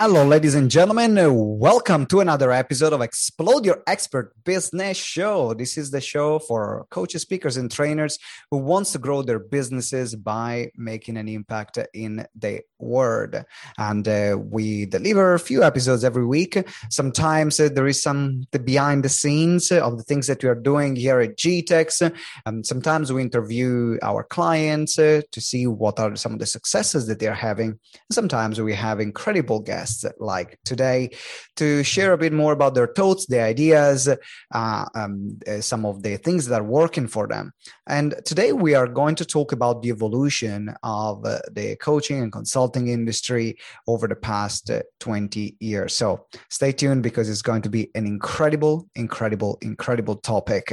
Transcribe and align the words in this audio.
Hello, 0.00 0.24
ladies 0.24 0.54
and 0.54 0.70
gentlemen. 0.70 1.18
Welcome 1.58 2.06
to 2.06 2.20
another 2.20 2.52
episode 2.52 2.92
of 2.92 3.00
Explode 3.00 3.66
Your 3.66 3.82
Expert 3.88 4.32
Business 4.44 4.96
Show. 4.96 5.54
This 5.54 5.76
is 5.76 5.90
the 5.90 6.00
show 6.00 6.38
for 6.38 6.86
coaches, 6.88 7.22
speakers, 7.22 7.56
and 7.56 7.68
trainers 7.68 8.16
who 8.52 8.58
wants 8.58 8.92
to 8.92 9.00
grow 9.00 9.22
their 9.22 9.40
businesses 9.40 10.14
by 10.14 10.70
making 10.76 11.16
an 11.16 11.26
impact 11.26 11.80
in 11.94 12.24
the 12.36 12.60
world. 12.78 13.44
And 13.76 14.06
uh, 14.06 14.38
we 14.40 14.86
deliver 14.86 15.34
a 15.34 15.40
few 15.40 15.64
episodes 15.64 16.04
every 16.04 16.24
week. 16.24 16.56
Sometimes 16.90 17.58
uh, 17.58 17.68
there 17.68 17.88
is 17.88 18.00
some 18.00 18.46
the 18.52 18.60
behind 18.60 19.04
the 19.04 19.08
scenes 19.08 19.72
of 19.72 19.98
the 19.98 20.04
things 20.04 20.28
that 20.28 20.44
we 20.44 20.48
are 20.48 20.54
doing 20.54 20.94
here 20.94 21.18
at 21.18 21.36
GTEx. 21.36 22.14
Um, 22.46 22.62
sometimes 22.62 23.12
we 23.12 23.20
interview 23.22 23.98
our 24.02 24.22
clients 24.22 24.96
uh, 24.96 25.22
to 25.32 25.40
see 25.40 25.66
what 25.66 25.98
are 25.98 26.14
some 26.14 26.34
of 26.34 26.38
the 26.38 26.46
successes 26.46 27.08
that 27.08 27.18
they 27.18 27.26
are 27.26 27.34
having. 27.34 27.80
Sometimes 28.12 28.60
we 28.60 28.74
have 28.74 29.00
incredible 29.00 29.58
guests 29.58 29.87
guests 29.88 30.04
like 30.18 30.58
today 30.64 31.10
to 31.56 31.82
share 31.82 32.12
a 32.12 32.18
bit 32.18 32.32
more 32.32 32.52
about 32.52 32.74
their 32.74 32.86
thoughts, 32.86 33.26
their 33.26 33.46
ideas, 33.46 34.08
uh, 34.54 34.84
um, 34.94 35.38
uh, 35.46 35.60
some 35.60 35.84
of 35.84 36.02
the 36.02 36.16
things 36.16 36.46
that 36.46 36.60
are 36.60 36.64
working 36.64 37.06
for 37.06 37.26
them. 37.26 37.52
And 37.86 38.14
today 38.24 38.52
we 38.52 38.74
are 38.74 38.86
going 38.86 39.14
to 39.16 39.24
talk 39.24 39.52
about 39.52 39.82
the 39.82 39.90
evolution 39.90 40.74
of 40.82 41.24
uh, 41.24 41.38
the 41.52 41.76
coaching 41.76 42.22
and 42.22 42.32
consulting 42.32 42.88
industry 42.88 43.56
over 43.86 44.06
the 44.08 44.16
past 44.16 44.70
uh, 44.70 44.82
20 45.00 45.56
years. 45.60 45.94
So 45.94 46.26
stay 46.50 46.72
tuned 46.72 47.02
because 47.02 47.28
it's 47.28 47.42
going 47.42 47.62
to 47.62 47.70
be 47.70 47.90
an 47.94 48.06
incredible, 48.06 48.88
incredible, 48.94 49.58
incredible 49.62 50.16
topic. 50.16 50.72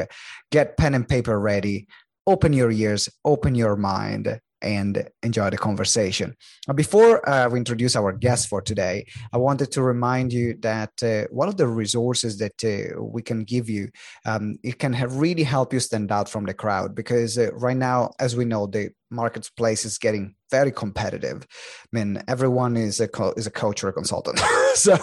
Get 0.52 0.78
pen 0.78 0.94
and 0.94 1.08
paper 1.08 1.40
ready. 1.40 1.88
Open 2.28 2.54
your 2.54 2.72
ears, 2.72 3.08
open 3.24 3.54
your 3.54 3.76
mind, 3.76 4.40
and 4.62 5.08
enjoy 5.24 5.50
the 5.50 5.58
conversation. 5.58 6.36
Before 6.74 7.28
uh, 7.28 7.50
we 7.50 7.60
introduce 7.60 7.96
our 7.96 8.12
guest 8.12 8.48
for 8.48 8.62
today, 8.62 9.06
I 9.32 9.38
wanted 9.38 9.72
to 9.74 9.82
remind 9.82 10.34
you 10.34 10.56
that 10.62 11.04
uh, 11.04 11.28
one 11.32 11.48
of 11.48 11.58
the 11.58 11.68
resources 11.68 12.38
that 12.40 12.64
uh, 12.64 13.02
we 13.02 13.22
can 13.22 13.44
give 13.44 13.70
you, 13.70 13.90
um, 14.26 14.58
it 14.64 14.80
can 14.80 14.94
have 14.94 15.18
really 15.18 15.44
help 15.44 15.74
you 15.74 15.80
stand 15.80 16.12
out 16.12 16.30
from 16.30 16.46
the 16.46 16.54
crowd 16.54 16.96
because 16.96 17.38
uh, 17.38 17.52
right 17.54 17.78
now, 17.78 18.12
as 18.20 18.36
we 18.36 18.46
know, 18.46 18.68
the 18.68 18.92
marketplace 19.12 19.86
is 19.86 19.98
getting 19.98 20.36
very 20.52 20.72
competitive. 20.72 21.46
I 21.84 21.88
mean, 21.92 22.22
everyone 22.28 22.78
is 22.78 23.00
a 23.00 23.08
co- 23.08 23.34
is 23.38 23.48
a 23.48 23.52
coach 23.52 23.84
or 23.84 23.90
a 23.90 23.94
consultant. 23.94 24.40
so, 24.76 24.98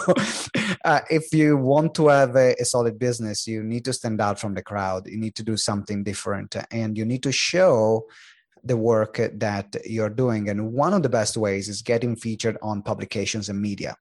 uh, 0.85 1.01
if 1.09 1.33
you 1.33 1.57
want 1.57 1.95
to 1.95 2.07
have 2.07 2.35
a, 2.35 2.55
a, 2.59 2.65
solid 2.65 2.97
business, 2.99 3.47
you 3.47 3.63
need 3.63 3.85
to 3.85 3.93
stand 3.93 4.21
out 4.21 4.39
from 4.39 4.53
the 4.53 4.61
crowd. 4.61 5.07
You 5.07 5.17
need 5.17 5.35
to 5.35 5.43
do 5.43 5.57
something 5.57 6.03
different, 6.03 6.55
and 6.71 6.97
you 6.97 7.05
need 7.05 7.23
to 7.23 7.31
show 7.31 8.05
the 8.63 8.77
work 8.77 9.17
that 9.17 9.75
you're 9.85 10.09
doing. 10.09 10.49
And 10.49 10.73
one 10.73 10.93
of 10.93 11.03
the 11.03 11.09
best 11.09 11.37
ways 11.37 11.69
is 11.69 11.81
getting 11.81 12.15
featured 12.15 12.57
on 12.61 12.81
publications 12.81 13.49
and 13.49 13.61
media. 13.61 13.95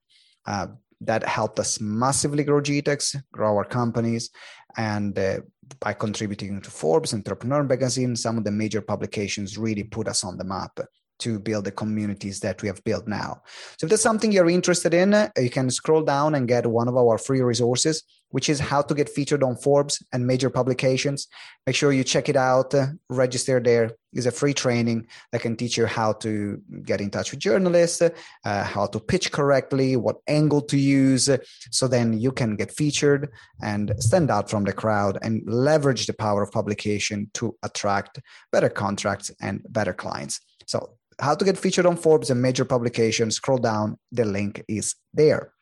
Uh, 0.46 0.68
that 1.00 1.26
helped 1.26 1.58
us 1.58 1.80
massively 1.80 2.44
grow 2.44 2.60
GTEx, 2.60 3.20
grow 3.32 3.56
our 3.56 3.64
companies, 3.64 4.30
and 4.76 5.18
uh, 5.18 5.40
by 5.80 5.92
contributing 5.92 6.60
to 6.60 6.70
Forbes, 6.70 7.12
Entrepreneur 7.12 7.64
Magazine, 7.64 8.14
some 8.16 8.38
of 8.38 8.44
the 8.44 8.50
major 8.50 8.80
publications 8.80 9.58
really 9.58 9.84
put 9.84 10.08
us 10.08 10.24
on 10.24 10.38
the 10.38 10.44
map 10.44 10.78
to 11.18 11.38
build 11.38 11.64
the 11.64 11.72
communities 11.72 12.40
that 12.40 12.60
we 12.62 12.68
have 12.68 12.82
built 12.84 13.06
now. 13.06 13.42
So 13.78 13.84
if 13.86 13.88
there's 13.88 14.02
something 14.02 14.32
you're 14.32 14.50
interested 14.50 14.92
in, 14.94 15.14
uh, 15.14 15.30
you 15.36 15.50
can 15.50 15.70
scroll 15.70 16.02
down 16.02 16.34
and 16.34 16.48
get 16.48 16.66
one 16.66 16.88
of 16.88 16.96
our 16.96 17.18
free 17.18 17.40
resources, 17.42 18.02
which 18.32 18.48
is 18.48 18.58
how 18.58 18.82
to 18.82 18.94
get 18.94 19.08
featured 19.08 19.42
on 19.42 19.56
Forbes 19.56 20.02
and 20.12 20.26
major 20.26 20.50
publications. 20.50 21.28
Make 21.66 21.76
sure 21.76 21.92
you 21.92 22.02
check 22.04 22.28
it 22.28 22.36
out, 22.36 22.74
uh, 22.74 22.86
register 23.08 23.60
there. 23.60 23.92
It's 24.12 24.26
a 24.26 24.30
free 24.30 24.52
training 24.52 25.06
that 25.30 25.42
can 25.42 25.56
teach 25.56 25.76
you 25.78 25.86
how 25.86 26.12
to 26.24 26.60
get 26.82 27.00
in 27.00 27.10
touch 27.10 27.30
with 27.30 27.40
journalists, 27.40 28.02
uh, 28.02 28.64
how 28.64 28.86
to 28.86 29.00
pitch 29.00 29.32
correctly, 29.32 29.96
what 29.96 30.16
angle 30.26 30.62
to 30.62 30.76
use. 30.76 31.30
So 31.70 31.88
then 31.88 32.18
you 32.18 32.32
can 32.32 32.56
get 32.56 32.72
featured 32.72 33.30
and 33.62 33.94
stand 33.98 34.30
out 34.30 34.50
from 34.50 34.64
the 34.64 34.72
crowd 34.72 35.18
and 35.22 35.42
leverage 35.46 36.06
the 36.06 36.12
power 36.12 36.42
of 36.42 36.50
publication 36.50 37.30
to 37.34 37.56
attract 37.62 38.20
better 38.50 38.68
contracts 38.68 39.30
and 39.40 39.62
better 39.68 39.94
clients. 39.94 40.40
So 40.66 40.96
how 41.18 41.34
to 41.34 41.44
get 41.44 41.58
featured 41.58 41.86
on 41.86 41.96
Forbes 41.96 42.30
and 42.30 42.40
major 42.40 42.64
publications, 42.64 43.36
scroll 43.36 43.58
down. 43.58 43.98
The 44.10 44.24
link 44.24 44.64
is 44.68 44.94
there. 45.14 45.52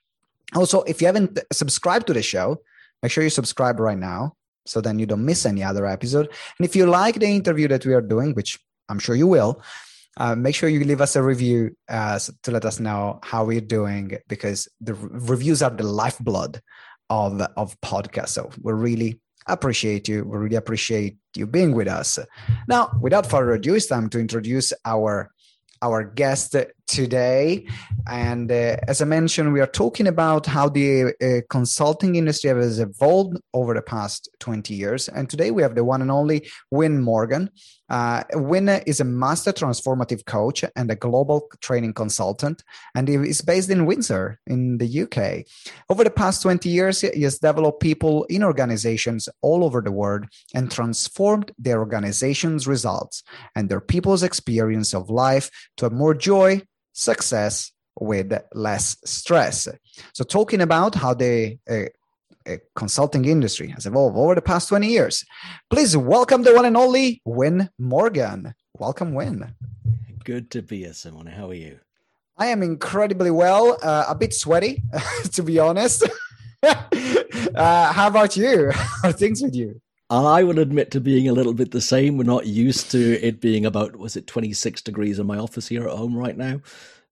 Also, 0.55 0.83
if 0.83 1.01
you 1.01 1.07
haven't 1.07 1.39
subscribed 1.53 2.07
to 2.09 2.13
the 2.13 2.23
show, 2.23 2.61
make 3.03 3.13
sure 3.13 3.25
you 3.25 3.31
subscribe 3.31 3.81
right 3.81 3.99
now 3.99 4.35
so 4.67 4.81
then 4.81 4.99
you 4.99 5.07
don't 5.07 5.25
miss 5.25 5.47
any 5.47 5.63
other 5.63 5.87
episode. 5.87 6.27
And 6.59 6.65
if 6.65 6.77
you 6.77 6.87
like 6.87 7.17
the 7.17 7.27
interview 7.27 7.69
that 7.69 7.85
we 7.87 7.95
are 7.95 8.01
doing, 8.01 8.35
which 8.35 8.59
I'm 8.89 8.99
sure 8.99 9.15
you 9.15 9.27
will, 9.27 9.63
uh, 10.17 10.35
make 10.35 10.55
sure 10.55 10.69
you 10.69 10.85
leave 10.85 11.01
us 11.01 11.17
a 11.17 11.23
review 11.23 11.77
uh, 11.89 12.19
to 12.43 12.51
let 12.51 12.65
us 12.65 12.81
know 12.81 13.21
how 13.23 13.45
we're 13.45 13.61
doing 13.61 14.19
because 14.29 14.69
the 14.81 14.95
reviews 14.95 15.63
are 15.63 15.71
the 15.71 15.85
lifeblood 15.85 16.61
of 17.09 17.41
of 17.57 17.81
podcasts. 17.81 18.31
So 18.31 18.51
we 18.63 18.73
really 18.73 19.21
appreciate 19.47 20.09
you. 20.09 20.25
We 20.25 20.39
really 20.39 20.57
appreciate 20.57 21.17
you 21.35 21.47
being 21.47 21.75
with 21.75 21.89
us. 21.89 22.19
Now, 22.69 22.91
without 23.01 23.27
further 23.27 23.53
ado, 23.53 23.75
it's 23.75 23.87
time 23.87 24.09
to 24.11 24.21
introduce 24.21 24.73
our 24.85 25.31
our 25.83 26.05
guest 26.05 26.57
today. 26.91 27.67
And 28.09 28.51
uh, 28.51 28.77
as 28.89 29.01
I 29.01 29.05
mentioned, 29.05 29.53
we 29.53 29.61
are 29.61 29.67
talking 29.67 30.09
about 30.09 30.47
how 30.47 30.69
the 30.69 31.15
uh, 31.23 31.47
consulting 31.49 32.17
industry 32.17 32.51
has 32.51 32.81
evolved 32.81 33.37
over 33.55 33.75
the 33.75 33.83
past 33.83 34.29
20 34.41 34.75
years. 34.75 35.09
And 35.09 35.31
today 35.31 35.51
we 35.51 35.63
have 35.63 35.75
the 35.75 35.85
one 35.85 36.03
and 36.03 36.11
only 36.11 36.49
Win 36.71 37.01
Morgan. 37.01 37.51
Uh, 37.89 38.23
Win 38.35 38.69
is 38.69 39.01
a 39.01 39.05
master 39.05 39.53
transformative 39.53 40.25
coach 40.25 40.65
and 40.77 40.91
a 40.91 40.95
global 40.95 41.49
training 41.61 41.93
consultant, 41.93 42.63
and 42.95 43.09
he 43.09 43.15
is 43.15 43.43
based 43.43 43.69
in 43.69 43.85
Windsor 43.85 44.39
in 44.47 44.79
the 44.79 45.03
UK. 45.03 45.45
Over 45.89 46.05
the 46.05 46.11
past 46.11 46.43
20 46.43 46.69
years, 46.69 47.01
he 47.01 47.23
has 47.23 47.41
developed 47.41 47.81
people 47.81 48.25
in 48.25 48.45
organizations 48.45 49.29
all 49.43 49.65
over 49.65 49.81
the 49.83 49.91
world 49.91 50.27
and 50.55 50.71
transformed 50.71 51.51
their 51.59 51.81
organization's 51.81 52.69
results 52.69 53.25
and 53.57 53.69
their 53.69 53.81
people's 53.81 54.23
experience 54.23 54.95
of 54.95 55.11
life 55.11 55.51
to 55.77 55.87
a 55.87 55.91
more 55.91 56.15
joy, 56.15 56.63
success 56.93 57.73
with 57.99 58.33
less 58.55 58.97
stress. 59.05 59.69
So, 60.13 60.25
talking 60.25 60.61
about 60.61 60.95
how 60.95 61.15
the 61.15 61.59
uh, 61.69 61.85
uh, 62.51 62.57
consulting 62.75 63.25
industry 63.25 63.69
has 63.69 63.87
evolved 63.87 64.17
over 64.17 64.35
the 64.35 64.43
past 64.43 64.69
20 64.69 64.87
years, 64.87 65.25
please 65.69 65.97
welcome 65.97 66.43
the 66.43 66.55
one 66.55 66.65
and 66.65 66.77
only 66.77 67.21
Win 67.25 67.69
Morgan. 67.79 68.55
Welcome, 68.79 69.15
Win. 69.15 69.55
Good 70.25 70.51
to 70.53 70.63
be 70.63 70.79
here, 70.79 70.95
Simone. 70.95 71.27
How 71.27 71.51
are 71.51 71.55
you? 71.55 71.81
I 72.37 72.47
am 72.47 72.63
incredibly 72.63 73.31
well, 73.31 73.77
uh, 73.83 74.07
a 74.09 74.15
bit 74.15 74.33
sweaty, 74.33 74.83
to 75.33 75.43
be 75.43 75.59
honest. 75.59 76.09
uh, 76.63 77.93
how 77.93 78.09
about 78.09 78.37
you? 78.37 78.71
How 79.03 79.11
are 79.11 79.13
things 79.13 79.43
with 79.43 79.55
you? 79.55 79.81
I 80.11 80.43
will 80.43 80.59
admit 80.59 80.91
to 80.91 81.01
being 81.01 81.29
a 81.29 81.33
little 81.33 81.55
bit 81.55 81.71
the 81.71 81.81
same. 81.81 82.17
We're 82.17 82.25
not 82.25 82.47
used 82.47 82.91
to 82.91 83.25
it 83.25 83.41
being 83.41 83.65
about, 83.65 83.97
was 83.97 84.17
it 84.17 84.27
26 84.27 84.83
degrees 84.83 85.21
in 85.21 85.27
my 85.27 85.39
office 85.39 85.69
here 85.69 85.87
at 85.87 85.97
home 85.97 86.17
right 86.17 86.37
now? 86.37 86.61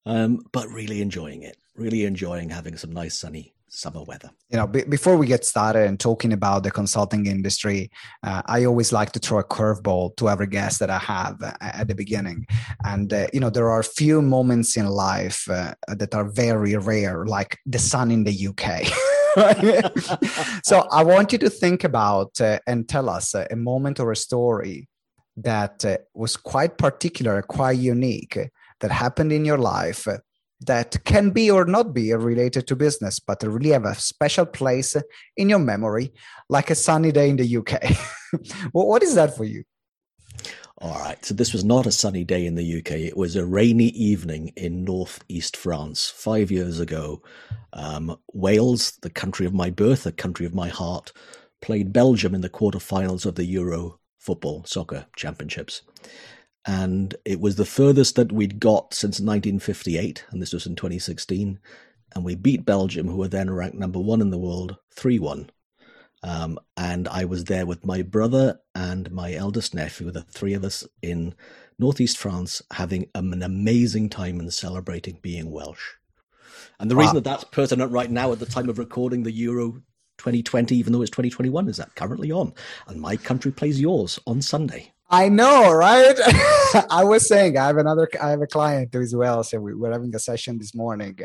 Um, 0.05 0.41
but 0.53 0.69
really 0.69 1.01
enjoying 1.01 1.43
it, 1.43 1.57
really 1.77 2.05
enjoying 2.05 2.51
having 2.51 2.77
some 2.77 2.93
nice 2.93 3.17
sunny 3.17 3.55
summer 3.69 4.03
weather. 4.03 4.31
You 4.51 4.57
know, 4.57 4.67
b- 4.67 4.85
before 4.89 5.17
we 5.17 5.27
get 5.27 5.45
started 5.45 5.87
and 5.87 6.01
talking 6.01 6.33
about 6.33 6.65
the 6.65 6.71
consulting 6.73 7.27
industry, 7.27 7.91
uh, 8.25 8.43
I 8.47 8.65
always 8.65 8.93
like 8.93 9.13
to 9.13 9.21
throw 9.21 9.39
a 9.39 9.45
curveball 9.45 10.17
to 10.17 10.29
every 10.29 10.49
guest 10.49 10.81
that 10.81 10.91
I 10.91 10.99
have 10.99 11.41
uh, 11.41 11.53
at 11.61 11.87
the 11.87 11.95
beginning. 11.95 12.47
And, 12.85 13.13
uh, 13.13 13.29
you 13.33 13.39
know, 13.39 13.51
there 13.51 13.71
are 13.71 13.81
a 13.81 13.85
few 13.85 14.23
moments 14.23 14.77
in 14.77 14.87
life 14.87 15.49
uh, 15.49 15.75
that 15.87 16.15
are 16.15 16.29
very 16.29 16.75
rare, 16.77 17.27
like 17.27 17.59
the 17.65 17.79
sun 17.79 18.11
in 18.11 18.25
the 18.25 18.49
UK. 18.49 18.91
so 20.65 20.87
I 20.91 21.03
want 21.05 21.33
you 21.33 21.39
to 21.39 21.51
think 21.51 21.85
about 21.85 22.41
uh, 22.41 22.59
and 22.67 22.89
tell 22.89 23.09
us 23.09 23.35
uh, 23.35 23.47
a 23.51 23.57
moment 23.57 24.01
or 24.01 24.13
a 24.13 24.17
story 24.17 24.89
that 25.37 25.85
uh, 25.85 25.99
was 26.15 26.37
quite 26.37 26.79
particular, 26.79 27.43
quite 27.43 27.79
unique, 27.79 28.39
that 28.81 28.91
happened 28.91 29.33
in 29.33 29.45
your 29.45 29.59
life 29.59 30.07
that 30.61 30.97
can 31.05 31.31
be 31.31 31.51
or 31.51 31.65
not 31.65 31.95
be 31.95 32.13
related 32.13 32.67
to 32.67 32.77
business, 32.77 33.21
but 33.21 33.43
really 33.43 33.71
have 33.71 33.85
a 33.85 33.95
special 33.95 34.45
place 34.45 34.97
in 35.37 35.49
your 35.49 35.61
memory, 35.61 36.13
like 36.49 36.71
a 36.71 36.75
sunny 36.75 37.13
day 37.13 37.31
in 37.31 37.37
the 37.37 37.57
UK. 37.57 37.83
well, 38.73 38.87
what 38.87 39.03
is 39.03 39.15
that 39.15 39.37
for 39.37 39.45
you? 39.45 39.63
All 40.81 41.01
right. 41.01 41.23
So 41.25 41.35
this 41.35 41.53
was 41.53 41.65
not 41.65 41.87
a 41.87 41.93
sunny 41.93 42.23
day 42.23 42.47
in 42.47 42.55
the 42.55 42.79
UK. 42.79 42.93
It 42.93 43.17
was 43.17 43.35
a 43.35 43.45
rainy 43.45 43.89
evening 43.89 44.53
in 44.57 44.85
northeast 44.85 45.57
France 45.57 46.09
five 46.09 46.53
years 46.53 46.79
ago. 46.79 47.21
Um, 47.73 48.17
Wales, 48.33 48.93
the 49.03 49.11
country 49.11 49.45
of 49.45 49.53
my 49.53 49.71
birth, 49.71 50.05
the 50.05 50.13
country 50.13 50.47
of 50.47 50.55
my 50.55 50.69
heart, 50.69 51.13
played 51.61 51.93
Belgium 51.93 52.33
in 52.33 52.43
the 52.43 52.49
quarterfinals 52.49 53.27
of 53.27 53.35
the 53.35 53.45
Euro 53.47 53.99
football 54.19 54.65
soccer 54.67 55.07
championships. 55.17 55.83
And 56.65 57.17
it 57.25 57.41
was 57.41 57.57
the 57.57 57.65
furthest 57.65 58.15
that 58.15 58.31
we'd 58.31 58.61
got 58.61 58.95
since 58.95 59.21
1958, 59.21 60.27
and 60.31 60.41
this 60.41 60.53
was 60.53 60.67
in 60.67 60.77
2016. 60.77 61.59
And 62.15 62.25
we 62.25 62.37
beat 62.37 62.65
Belgium, 62.65 63.09
who 63.09 63.17
were 63.17 63.29
then 63.29 63.51
ranked 63.51 63.77
number 63.77 63.99
one 63.99 64.21
in 64.21 64.31
the 64.31 64.39
world, 64.39 64.77
3 64.95 65.19
1. 65.19 65.51
Um, 66.23 66.59
and 66.77 67.07
I 67.09 67.25
was 67.25 67.45
there 67.45 67.67
with 67.67 67.87
my 67.87 68.03
brother 68.03 68.61
and 68.75 69.11
my 69.13 69.35
eldest 69.35 69.75
nephew, 69.75 70.11
the 70.11 70.23
three 70.23 70.55
of 70.55 70.65
us 70.65 70.87
in 71.03 71.35
northeast 71.79 72.19
France, 72.19 72.61
having 72.73 73.09
an 73.15 73.43
amazing 73.43 74.11
time 74.11 74.41
and 74.41 74.53
celebrating 74.53 75.19
being 75.23 75.51
Welsh. 75.51 75.95
And 76.81 76.91
the 76.91 76.97
reason 76.97 77.15
that 77.17 77.25
that's 77.25 77.45
pertinent 77.45 77.91
right 77.93 78.11
now 78.11 78.33
at 78.33 78.39
the 78.39 78.47
time 78.47 78.69
of 78.69 78.79
recording 78.79 79.23
the 79.23 79.33
Euro 79.33 79.83
2020, 80.19 80.77
even 80.77 80.93
though 80.93 81.03
it's 81.03 81.11
2021, 81.11 81.69
is 81.69 81.77
that 81.79 81.95
currently 81.95 82.31
on. 82.31 82.53
And 82.87 83.01
my 83.01 83.17
country 83.17 83.51
plays 83.51 83.81
yours 83.81 84.19
on 84.27 84.43
Sunday. 84.43 84.93
I 85.11 85.29
know, 85.29 85.73
right? 85.73 86.17
I 86.91 87.03
was 87.03 87.27
saying 87.27 87.57
I 87.57 87.67
have 87.67 87.79
another, 87.79 88.09
I 88.23 88.31
have 88.31 88.43
a 88.43 88.47
client 88.47 88.91
who 88.93 89.01
is 89.01 89.17
well. 89.17 89.43
So 89.43 89.59
we 89.59 89.75
were 89.75 89.91
having 89.91 90.15
a 90.15 90.19
session 90.19 90.59
this 90.59 90.75
morning, 90.75 91.19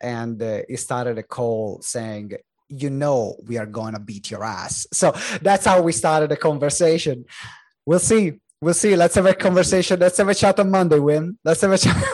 and 0.00 0.40
uh, 0.40 0.60
he 0.68 0.76
started 0.76 1.18
a 1.18 1.24
call 1.24 1.82
saying, 1.82 2.32
"You 2.68 2.90
know, 2.90 3.36
we 3.46 3.58
are 3.58 3.66
gonna 3.66 4.00
beat 4.00 4.30
your 4.30 4.44
ass." 4.44 4.86
So 4.92 5.14
that's 5.42 5.64
how 5.64 5.82
we 5.82 5.92
started 5.92 6.30
the 6.30 6.36
conversation. 6.36 7.24
We'll 7.84 7.98
see. 7.98 8.40
We'll 8.60 8.74
see. 8.74 8.96
Let's 8.96 9.14
have 9.14 9.26
a 9.26 9.34
conversation. 9.34 10.00
Let's 10.00 10.18
have 10.18 10.28
a 10.28 10.34
chat 10.34 10.58
on 10.58 10.70
Monday, 10.70 10.98
Win. 10.98 11.38
Let's 11.44 11.60
have 11.60 11.72
a 11.72 11.78
chat. 11.78 12.04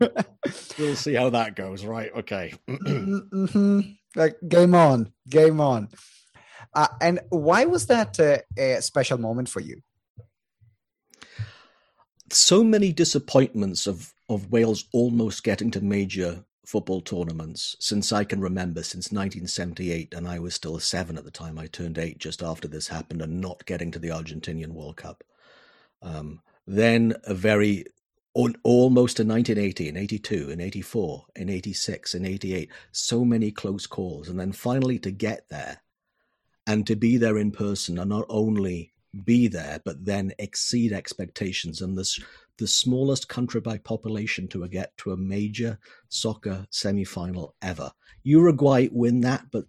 we'll 0.78 0.96
see 0.96 1.14
how 1.14 1.30
that 1.30 1.56
goes. 1.56 1.84
Right? 1.84 2.10
Okay. 2.16 2.54
mm-hmm. 2.68 3.80
like, 4.14 4.36
game 4.46 4.74
on. 4.74 5.12
Game 5.28 5.60
on. 5.60 5.88
Uh, 6.74 6.88
and 7.00 7.20
why 7.30 7.64
was 7.64 7.86
that 7.86 8.18
uh, 8.20 8.38
a 8.58 8.82
special 8.82 9.18
moment 9.18 9.48
for 9.48 9.60
you? 9.60 9.80
so 12.30 12.64
many 12.64 12.92
disappointments 12.92 13.86
of 13.86 14.12
of 14.28 14.50
Wales 14.50 14.86
almost 14.92 15.44
getting 15.44 15.70
to 15.70 15.80
major 15.80 16.44
football 16.66 17.00
tournaments 17.00 17.76
since 17.78 18.12
I 18.12 18.24
can 18.24 18.40
remember, 18.40 18.82
since 18.82 19.12
1978, 19.12 20.12
and 20.12 20.26
I 20.26 20.38
was 20.38 20.54
still 20.54 20.78
seven 20.80 21.16
at 21.16 21.24
the 21.24 21.30
time. 21.30 21.58
I 21.58 21.66
turned 21.68 21.96
eight 21.96 22.18
just 22.18 22.42
after 22.42 22.66
this 22.66 22.88
happened, 22.88 23.22
and 23.22 23.40
not 23.40 23.64
getting 23.66 23.90
to 23.92 23.98
the 23.98 24.08
Argentinian 24.08 24.72
World 24.72 24.96
Cup. 24.96 25.22
Um, 26.02 26.40
then 26.66 27.14
a 27.24 27.34
very 27.34 27.84
almost 28.34 29.18
in 29.18 29.28
1980, 29.28 29.88
in 29.88 29.96
82, 29.96 30.50
in 30.50 30.60
84, 30.60 31.24
in 31.36 31.48
86, 31.48 32.14
in 32.14 32.26
88, 32.26 32.70
so 32.92 33.24
many 33.24 33.50
close 33.50 33.86
calls, 33.86 34.28
and 34.28 34.38
then 34.38 34.52
finally 34.52 34.98
to 34.98 35.10
get 35.10 35.48
there 35.48 35.80
and 36.66 36.86
to 36.86 36.96
be 36.96 37.16
there 37.16 37.38
in 37.38 37.50
person, 37.52 37.98
and 37.98 38.10
not 38.10 38.26
only 38.28 38.92
be 39.24 39.48
there, 39.48 39.80
but 39.84 40.04
then 40.04 40.32
exceed 40.38 40.92
expectations. 40.92 41.80
And 41.80 41.96
this, 41.96 42.20
the 42.58 42.66
smallest 42.66 43.28
country 43.28 43.60
by 43.60 43.78
population 43.78 44.48
to 44.48 44.66
get 44.68 44.96
to 44.98 45.12
a 45.12 45.16
major 45.16 45.78
soccer 46.08 46.66
semi-final 46.70 47.54
ever. 47.62 47.90
Uruguay 48.22 48.88
win 48.90 49.20
that, 49.22 49.44
but 49.52 49.64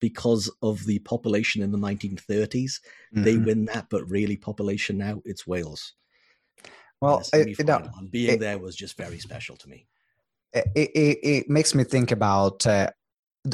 because 0.00 0.50
of 0.62 0.84
the 0.86 0.98
population 1.00 1.62
in 1.62 1.72
the 1.72 1.78
1930s, 1.78 2.52
mm-hmm. 2.52 3.22
they 3.22 3.36
win 3.38 3.64
that. 3.66 3.86
But 3.90 4.08
really, 4.08 4.36
population 4.36 4.98
now, 4.98 5.22
it's 5.24 5.46
Wales. 5.46 5.94
Well, 7.00 7.22
it, 7.32 7.58
it, 7.58 7.68
and 7.68 8.10
being 8.10 8.34
it, 8.34 8.40
there 8.40 8.58
was 8.58 8.74
just 8.74 8.96
very 8.96 9.18
special 9.18 9.56
to 9.56 9.68
me. 9.68 9.86
It, 10.52 10.90
it 10.94 11.50
makes 11.50 11.74
me 11.74 11.84
think 11.84 12.10
about 12.10 12.66
uh, 12.66 12.90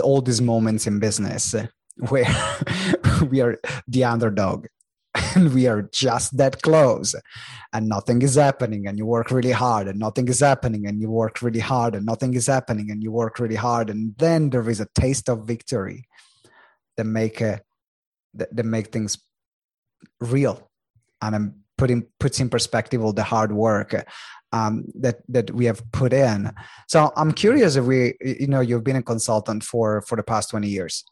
all 0.02 0.22
these 0.22 0.40
moments 0.40 0.86
in 0.86 1.00
business 1.00 1.54
where 2.08 2.26
we 3.28 3.40
are 3.40 3.58
the 3.88 4.04
underdog 4.04 4.66
and 5.34 5.52
we 5.52 5.66
are 5.66 5.82
just 5.92 6.36
that 6.36 6.62
close 6.62 7.14
and 7.72 7.88
nothing 7.88 8.22
is 8.22 8.36
happening 8.36 8.86
and 8.86 8.96
you 8.96 9.04
work 9.04 9.30
really 9.30 9.52
hard 9.52 9.86
and 9.88 9.98
nothing 9.98 10.26
is 10.28 10.40
happening 10.40 10.86
and 10.86 11.00
you 11.00 11.10
work 11.10 11.42
really 11.42 11.60
hard 11.60 11.94
and 11.94 12.06
nothing 12.06 12.34
is 12.34 12.46
happening 12.46 12.90
and 12.90 13.02
you 13.02 13.12
work 13.12 13.38
really 13.38 13.56
hard 13.56 13.90
and 13.90 14.14
then 14.18 14.50
there 14.50 14.68
is 14.68 14.80
a 14.80 14.88
taste 14.94 15.28
of 15.28 15.46
victory 15.46 16.04
that 16.96 17.04
make 17.04 17.40
a, 17.40 17.60
that, 18.34 18.54
that 18.54 18.64
make 18.64 18.88
things 18.88 19.18
real 20.20 20.70
and 21.20 21.34
I'm 21.34 21.62
putting 21.76 22.06
puts 22.20 22.40
in 22.40 22.48
perspective 22.48 23.02
all 23.02 23.12
the 23.12 23.24
hard 23.24 23.52
work 23.52 23.94
um, 24.52 24.84
that 24.94 25.22
that 25.28 25.50
we 25.50 25.64
have 25.64 25.82
put 25.92 26.12
in. 26.12 26.52
So 26.88 27.12
I'm 27.16 27.32
curious 27.32 27.76
if 27.76 27.84
we, 27.84 28.14
you 28.20 28.46
know, 28.46 28.60
you've 28.60 28.84
been 28.84 28.96
a 28.96 29.02
consultant 29.02 29.64
for 29.64 30.02
for 30.02 30.16
the 30.16 30.22
past 30.22 30.50
20 30.50 30.68
years. 30.68 31.04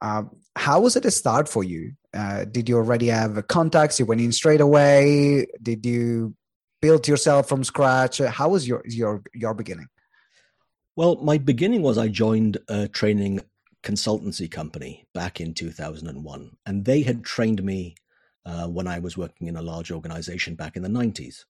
Uh, 0.00 0.22
how 0.56 0.80
was 0.80 0.96
it 0.96 1.04
a 1.04 1.10
start 1.10 1.48
for 1.48 1.64
you? 1.64 1.92
Uh, 2.14 2.44
did 2.44 2.68
you 2.68 2.76
already 2.76 3.08
have 3.08 3.46
contacts? 3.48 3.98
You 3.98 4.06
went 4.06 4.20
in 4.20 4.32
straight 4.32 4.60
away. 4.60 5.46
Did 5.62 5.84
you 5.84 6.34
build 6.80 7.08
yourself 7.08 7.48
from 7.48 7.64
scratch? 7.64 8.18
How 8.18 8.48
was 8.48 8.68
your 8.68 8.82
your 8.86 9.22
your 9.34 9.54
beginning? 9.54 9.88
Well, 10.96 11.16
my 11.16 11.38
beginning 11.38 11.82
was 11.82 11.98
I 11.98 12.08
joined 12.08 12.58
a 12.68 12.86
training 12.86 13.40
consultancy 13.82 14.50
company 14.50 15.06
back 15.12 15.40
in 15.40 15.54
2001, 15.54 16.56
and 16.66 16.84
they 16.84 17.02
had 17.02 17.24
trained 17.24 17.62
me 17.62 17.96
uh, 18.46 18.68
when 18.68 18.86
I 18.86 19.00
was 19.00 19.16
working 19.16 19.48
in 19.48 19.56
a 19.56 19.62
large 19.62 19.90
organization 19.90 20.54
back 20.54 20.76
in 20.76 20.82
the 20.82 20.88
90s. 20.88 21.44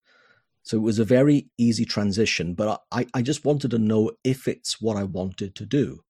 So 0.63 0.79
it 0.79 0.81
was 0.81 0.99
a 0.99 1.05
very 1.05 1.51
easy 1.59 1.85
transition, 1.85 2.55
but 2.55 2.83
I, 2.91 3.07
I 3.13 3.21
just 3.21 3.45
wanted 3.45 3.71
to 3.73 3.79
know 3.79 4.13
if 4.25 4.49
it's 4.49 4.81
what 4.81 4.97
I 4.97 5.05
wanted 5.05 5.55
to 5.57 5.67
do 5.67 6.05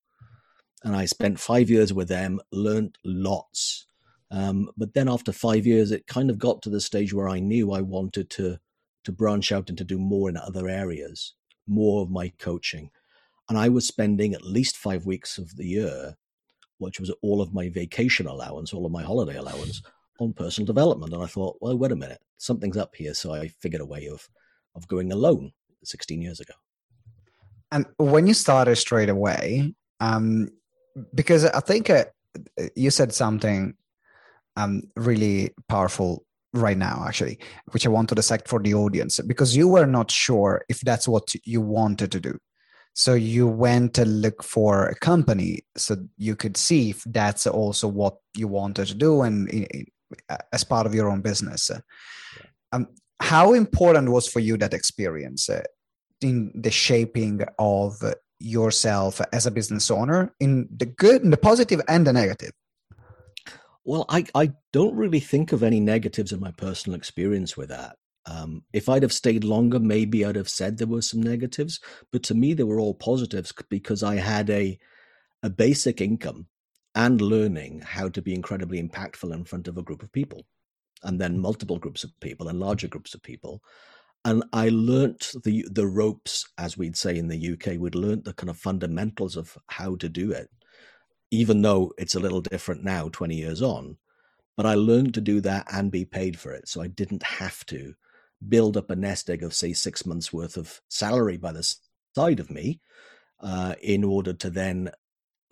and 0.84 0.94
I 0.94 1.06
spent 1.06 1.40
five 1.40 1.70
years 1.70 1.92
with 1.92 2.08
them, 2.08 2.40
learned 2.52 2.98
lots. 3.04 3.86
Um, 4.30 4.70
but 4.76 4.94
then 4.94 5.08
after 5.08 5.32
five 5.32 5.66
years, 5.66 5.90
it 5.90 6.06
kind 6.06 6.30
of 6.30 6.38
got 6.38 6.62
to 6.62 6.70
the 6.70 6.80
stage 6.80 7.12
where 7.12 7.28
I 7.28 7.38
knew 7.38 7.72
I 7.72 7.80
wanted 7.80 8.30
to 8.30 8.58
to 9.04 9.12
branch 9.12 9.52
out 9.52 9.68
and 9.68 9.76
to 9.76 9.84
do 9.84 9.98
more 9.98 10.30
in 10.30 10.36
other 10.36 10.66
areas, 10.66 11.34
more 11.66 12.02
of 12.02 12.10
my 12.10 12.32
coaching. 12.38 12.90
And 13.50 13.58
I 13.58 13.68
was 13.68 13.86
spending 13.86 14.32
at 14.32 14.42
least 14.42 14.78
five 14.78 15.04
weeks 15.04 15.36
of 15.36 15.54
the 15.56 15.66
year, 15.66 16.16
which 16.78 16.98
was 16.98 17.10
all 17.20 17.42
of 17.42 17.52
my 17.52 17.68
vacation 17.68 18.26
allowance, 18.26 18.72
all 18.72 18.86
of 18.86 18.92
my 18.92 19.02
holiday 19.02 19.36
allowance, 19.36 19.82
on 20.20 20.32
personal 20.32 20.66
development. 20.66 21.12
And 21.12 21.22
I 21.22 21.26
thought, 21.26 21.58
well, 21.60 21.76
wait 21.76 21.92
a 21.92 21.96
minute, 21.96 22.22
something's 22.38 22.78
up 22.78 22.94
here. 22.94 23.12
So 23.12 23.34
I 23.34 23.48
figured 23.48 23.82
a 23.82 23.86
way 23.86 24.08
of 24.08 24.26
of 24.74 24.88
going 24.88 25.12
alone 25.12 25.52
16 25.84 26.20
years 26.20 26.40
ago. 26.40 26.54
And 27.70 27.86
when 27.98 28.26
you 28.26 28.34
started 28.34 28.76
straight 28.76 29.08
away, 29.08 29.74
um, 30.00 30.48
because 31.14 31.44
I 31.44 31.60
think 31.60 31.90
uh, 31.90 32.04
you 32.74 32.90
said 32.90 33.12
something 33.12 33.74
um, 34.56 34.82
really 34.96 35.50
powerful 35.68 36.24
right 36.52 36.78
now, 36.78 37.04
actually, 37.06 37.38
which 37.72 37.84
I 37.84 37.90
want 37.90 38.08
to 38.10 38.14
dissect 38.14 38.48
for 38.48 38.60
the 38.60 38.74
audience 38.74 39.20
because 39.20 39.56
you 39.56 39.68
were 39.68 39.86
not 39.86 40.10
sure 40.10 40.64
if 40.68 40.80
that's 40.80 41.08
what 41.08 41.34
you 41.44 41.60
wanted 41.60 42.12
to 42.12 42.20
do. 42.20 42.38
So 42.94 43.14
you 43.14 43.48
went 43.48 43.94
to 43.94 44.04
look 44.04 44.44
for 44.44 44.86
a 44.86 44.94
company 44.94 45.64
so 45.76 45.96
you 46.16 46.36
could 46.36 46.56
see 46.56 46.90
if 46.90 47.02
that's 47.04 47.44
also 47.46 47.88
what 47.88 48.18
you 48.36 48.46
wanted 48.46 48.86
to 48.86 48.94
do 48.94 49.22
and 49.22 49.50
as 50.52 50.62
part 50.62 50.86
of 50.86 50.94
your 50.94 51.10
own 51.10 51.20
business. 51.20 51.72
Um, 52.72 52.86
how 53.20 53.52
important 53.52 54.10
was 54.10 54.28
for 54.28 54.38
you 54.38 54.56
that 54.58 54.74
experience 54.74 55.48
uh, 55.48 55.62
in 56.20 56.52
the 56.54 56.70
shaping 56.70 57.40
of 57.58 57.96
yourself 58.38 59.20
as 59.32 59.46
a 59.46 59.50
business 59.50 59.90
owner 59.90 60.32
in 60.38 60.68
the 60.76 60.86
good 60.86 61.24
and 61.24 61.32
the 61.32 61.36
positive 61.36 61.80
and 61.88 62.06
the 62.06 62.12
negative? 62.12 62.52
Well, 63.84 64.06
I, 64.08 64.24
I 64.34 64.52
don't 64.72 64.96
really 64.96 65.20
think 65.20 65.52
of 65.52 65.62
any 65.62 65.80
negatives 65.80 66.32
in 66.32 66.40
my 66.40 66.50
personal 66.52 66.96
experience 66.96 67.56
with 67.56 67.68
that. 67.68 67.96
Um, 68.26 68.62
if 68.72 68.88
I'd 68.88 69.02
have 69.02 69.12
stayed 69.12 69.44
longer, 69.44 69.78
maybe 69.78 70.24
I'd 70.24 70.36
have 70.36 70.48
said 70.48 70.78
there 70.78 70.86
were 70.86 71.02
some 71.02 71.22
negatives, 71.22 71.80
but 72.10 72.22
to 72.24 72.34
me, 72.34 72.54
they 72.54 72.62
were 72.62 72.80
all 72.80 72.94
positives 72.94 73.52
because 73.68 74.02
I 74.02 74.16
had 74.16 74.50
a 74.50 74.78
a 75.42 75.50
basic 75.50 76.00
income 76.00 76.46
and 76.94 77.20
learning 77.20 77.80
how 77.82 78.08
to 78.08 78.22
be 78.22 78.34
incredibly 78.34 78.82
impactful 78.82 79.32
in 79.34 79.44
front 79.44 79.68
of 79.68 79.76
a 79.76 79.82
group 79.82 80.02
of 80.02 80.12
people, 80.12 80.46
and 81.02 81.20
then 81.20 81.38
multiple 81.38 81.78
groups 81.78 82.04
of 82.04 82.18
people 82.20 82.48
and 82.48 82.60
larger 82.60 82.88
groups 82.88 83.14
of 83.14 83.22
people 83.22 83.62
and 84.24 84.44
I 84.52 84.70
learnt 84.70 85.32
the 85.44 85.66
the 85.70 85.86
ropes, 85.86 86.48
as 86.58 86.78
we'd 86.78 86.96
say 86.96 87.18
in 87.18 87.28
the 87.28 87.52
UK. 87.52 87.78
We'd 87.78 87.94
learnt 87.94 88.24
the 88.24 88.32
kind 88.34 88.50
of 88.50 88.56
fundamentals 88.56 89.36
of 89.36 89.56
how 89.68 89.96
to 89.96 90.08
do 90.08 90.32
it, 90.32 90.50
even 91.34 91.62
though 91.62 91.92
it's 91.98 92.14
a 92.14 92.20
little 92.20 92.40
different 92.40 92.84
now, 92.84 93.08
twenty 93.08 93.36
years 93.36 93.62
on. 93.62 93.96
But 94.56 94.66
I 94.66 94.74
learned 94.74 95.14
to 95.14 95.20
do 95.20 95.40
that 95.40 95.66
and 95.72 95.90
be 95.90 96.04
paid 96.04 96.38
for 96.38 96.52
it, 96.52 96.68
so 96.68 96.80
I 96.80 96.86
didn't 96.86 97.24
have 97.24 97.66
to 97.66 97.94
build 98.48 98.76
up 98.76 98.90
a 98.90 98.96
nest 98.96 99.30
egg 99.30 99.42
of 99.42 99.54
say 99.54 99.72
six 99.72 100.06
months 100.06 100.32
worth 100.32 100.56
of 100.56 100.80
salary 100.88 101.36
by 101.36 101.52
the 101.52 101.76
side 102.14 102.40
of 102.40 102.50
me 102.50 102.80
uh, 103.40 103.74
in 103.82 104.04
order 104.04 104.32
to 104.32 104.50
then 104.50 104.90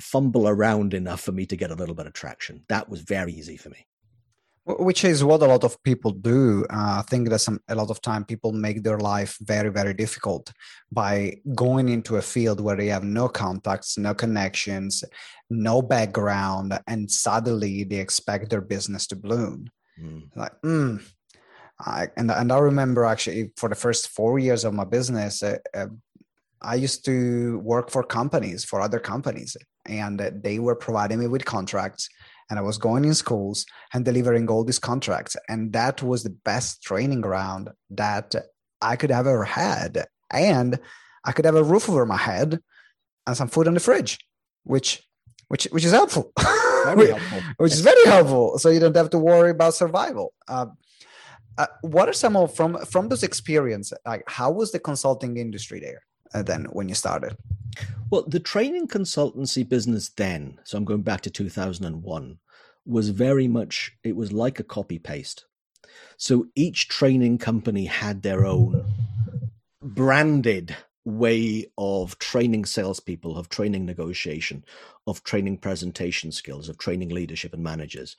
fumble 0.00 0.48
around 0.48 0.94
enough 0.94 1.20
for 1.20 1.32
me 1.32 1.46
to 1.46 1.56
get 1.56 1.70
a 1.70 1.74
little 1.74 1.94
bit 1.94 2.06
of 2.06 2.12
traction. 2.12 2.64
That 2.68 2.88
was 2.88 3.00
very 3.00 3.32
easy 3.32 3.56
for 3.56 3.70
me 3.70 3.86
which 4.64 5.04
is 5.04 5.24
what 5.24 5.42
a 5.42 5.46
lot 5.46 5.64
of 5.64 5.82
people 5.82 6.12
do 6.12 6.64
uh, 6.70 6.98
i 7.00 7.02
think 7.08 7.28
that 7.28 7.40
some 7.40 7.58
a 7.68 7.74
lot 7.74 7.90
of 7.90 8.00
time 8.00 8.24
people 8.24 8.52
make 8.52 8.82
their 8.82 8.98
life 8.98 9.36
very 9.40 9.70
very 9.70 9.92
difficult 9.92 10.52
by 10.90 11.34
going 11.54 11.88
into 11.88 12.16
a 12.16 12.22
field 12.22 12.60
where 12.60 12.76
they 12.76 12.86
have 12.86 13.04
no 13.04 13.28
contacts 13.28 13.98
no 13.98 14.14
connections 14.14 15.02
no 15.50 15.82
background 15.82 16.78
and 16.86 17.10
suddenly 17.10 17.84
they 17.84 17.96
expect 17.96 18.50
their 18.50 18.60
business 18.60 19.06
to 19.06 19.16
bloom 19.16 19.68
mm. 20.00 20.22
like 20.36 20.52
mm. 20.62 21.02
I, 21.80 22.06
and, 22.16 22.30
and 22.30 22.52
i 22.52 22.58
remember 22.58 23.04
actually 23.04 23.50
for 23.56 23.68
the 23.68 23.74
first 23.74 24.08
four 24.08 24.38
years 24.38 24.64
of 24.64 24.74
my 24.74 24.84
business 24.84 25.42
uh, 25.42 25.58
uh, 25.74 25.86
i 26.60 26.76
used 26.76 27.04
to 27.06 27.58
work 27.64 27.90
for 27.90 28.04
companies 28.04 28.64
for 28.64 28.80
other 28.80 29.00
companies 29.00 29.56
and 29.86 30.20
they 30.44 30.60
were 30.60 30.76
providing 30.76 31.18
me 31.18 31.26
with 31.26 31.44
contracts 31.44 32.08
and 32.50 32.58
I 32.58 32.62
was 32.62 32.78
going 32.78 33.04
in 33.04 33.14
schools 33.14 33.66
and 33.92 34.04
delivering 34.04 34.48
all 34.48 34.64
these 34.64 34.78
contracts. 34.78 35.36
And 35.48 35.72
that 35.72 36.02
was 36.02 36.22
the 36.22 36.36
best 36.44 36.82
training 36.82 37.20
ground 37.20 37.70
that 37.90 38.34
I 38.80 38.96
could 38.96 39.10
have 39.10 39.26
ever 39.26 39.44
had. 39.44 40.06
And 40.30 40.78
I 41.24 41.32
could 41.32 41.44
have 41.44 41.56
a 41.56 41.64
roof 41.64 41.88
over 41.88 42.04
my 42.06 42.16
head 42.16 42.60
and 43.26 43.36
some 43.36 43.48
food 43.48 43.66
in 43.66 43.74
the 43.74 43.80
fridge, 43.80 44.18
which 44.64 45.02
which 45.48 45.64
which 45.64 45.84
is 45.84 45.92
helpful. 45.92 46.32
Very 46.84 47.10
helpful. 47.14 47.40
which 47.58 47.72
is 47.72 47.80
very 47.80 48.04
helpful. 48.06 48.58
So 48.58 48.70
you 48.70 48.80
don't 48.80 48.96
have 48.96 49.10
to 49.10 49.18
worry 49.18 49.50
about 49.50 49.74
survival. 49.74 50.32
Uh, 50.48 50.66
uh, 51.58 51.66
what 51.82 52.08
are 52.08 52.14
some 52.14 52.36
of 52.36 52.54
from 52.54 52.78
from 52.86 53.08
those 53.08 53.22
experience? 53.22 53.92
Like, 54.06 54.24
how 54.26 54.50
was 54.50 54.72
the 54.72 54.78
consulting 54.78 55.36
industry 55.36 55.80
there 55.80 56.02
uh, 56.34 56.42
then 56.42 56.64
when 56.72 56.88
you 56.88 56.94
started? 56.94 57.36
Well, 58.10 58.24
the 58.26 58.40
training 58.40 58.88
consultancy 58.88 59.66
business 59.66 60.10
then, 60.10 60.58
so 60.64 60.76
I'm 60.76 60.84
going 60.84 61.02
back 61.02 61.22
to 61.22 61.30
2001, 61.30 62.38
was 62.84 63.08
very 63.10 63.48
much 63.48 63.96
it 64.02 64.16
was 64.16 64.32
like 64.32 64.60
a 64.60 64.64
copy 64.64 64.98
paste. 64.98 65.46
So 66.16 66.46
each 66.54 66.88
training 66.88 67.38
company 67.38 67.86
had 67.86 68.22
their 68.22 68.44
own 68.44 68.84
branded 69.80 70.76
way 71.04 71.66
of 71.76 72.18
training 72.18 72.64
salespeople, 72.64 73.36
of 73.36 73.48
training 73.48 73.84
negotiation, 73.86 74.64
of 75.06 75.24
training 75.24 75.58
presentation 75.58 76.30
skills, 76.30 76.68
of 76.68 76.78
training 76.78 77.08
leadership 77.08 77.52
and 77.52 77.62
managers. 77.62 78.16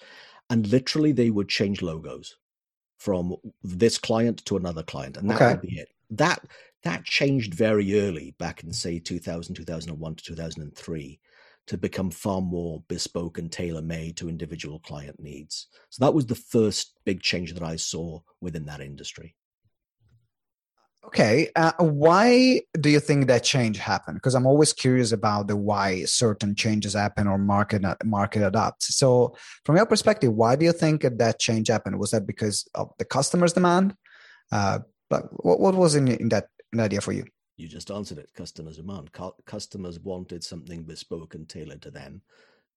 And 0.49 0.67
literally, 0.67 1.11
they 1.11 1.29
would 1.29 1.47
change 1.47 1.81
logos 1.81 2.35
from 2.97 3.35
this 3.63 3.97
client 3.97 4.45
to 4.45 4.57
another 4.57 4.83
client, 4.83 5.17
and 5.17 5.29
that 5.29 5.35
okay. 5.35 5.51
would 5.51 5.61
be 5.61 5.77
it. 5.79 5.89
That 6.09 6.45
that 6.83 7.05
changed 7.05 7.53
very 7.53 7.99
early 7.99 8.35
back 8.39 8.63
in 8.63 8.73
say 8.73 8.99
2000, 8.99 9.55
2001 9.55 10.15
to 10.15 10.23
2003 10.23 11.19
to 11.65 11.77
become 11.77 12.11
far 12.11 12.41
more 12.41 12.83
bespoke 12.89 13.37
and 13.37 13.51
tailor 13.51 13.81
made 13.81 14.17
to 14.17 14.29
individual 14.29 14.79
client 14.79 15.19
needs. 15.19 15.67
So 15.89 16.03
that 16.03 16.13
was 16.13 16.25
the 16.25 16.35
first 16.35 16.99
big 17.05 17.21
change 17.21 17.53
that 17.53 17.63
I 17.63 17.77
saw 17.77 18.19
within 18.41 18.65
that 18.65 18.81
industry. 18.81 19.35
Okay, 21.05 21.49
uh, 21.57 21.73
why 21.79 22.61
do 22.79 22.89
you 22.89 22.99
think 22.99 23.27
that 23.27 23.43
change 23.43 23.77
happened? 23.77 24.15
Because 24.15 24.35
I'm 24.35 24.45
always 24.45 24.71
curious 24.71 25.11
about 25.11 25.47
the 25.47 25.55
why 25.55 26.05
certain 26.05 26.55
changes 26.55 26.93
happen 26.93 27.27
or 27.27 27.37
market 27.37 27.83
market 28.05 28.41
adapts. 28.41 28.95
So, 28.95 29.35
from 29.65 29.75
your 29.75 29.85
perspective, 29.85 30.33
why 30.33 30.55
do 30.55 30.63
you 30.63 30.71
think 30.71 31.01
that 31.01 31.39
change 31.39 31.67
happened? 31.67 31.99
Was 31.99 32.11
that 32.11 32.25
because 32.25 32.65
of 32.73 32.91
the 32.99 33.05
customers' 33.05 33.51
demand? 33.51 33.95
Uh, 34.49 34.79
but 35.09 35.25
what, 35.45 35.59
what 35.59 35.75
was 35.75 35.95
in, 35.95 36.07
in 36.07 36.29
that 36.29 36.47
in 36.73 36.79
idea 36.79 37.01
for 37.01 37.13
you? 37.13 37.25
You 37.57 37.67
just 37.67 37.91
answered 37.91 38.17
it. 38.17 38.33
Customers' 38.33 38.77
demand. 38.77 39.11
customers 39.45 39.99
wanted 39.99 40.43
something 40.43 40.83
bespoke 40.83 41.35
and 41.35 41.47
tailored 41.47 41.81
to 41.83 41.91
them. 41.91 42.21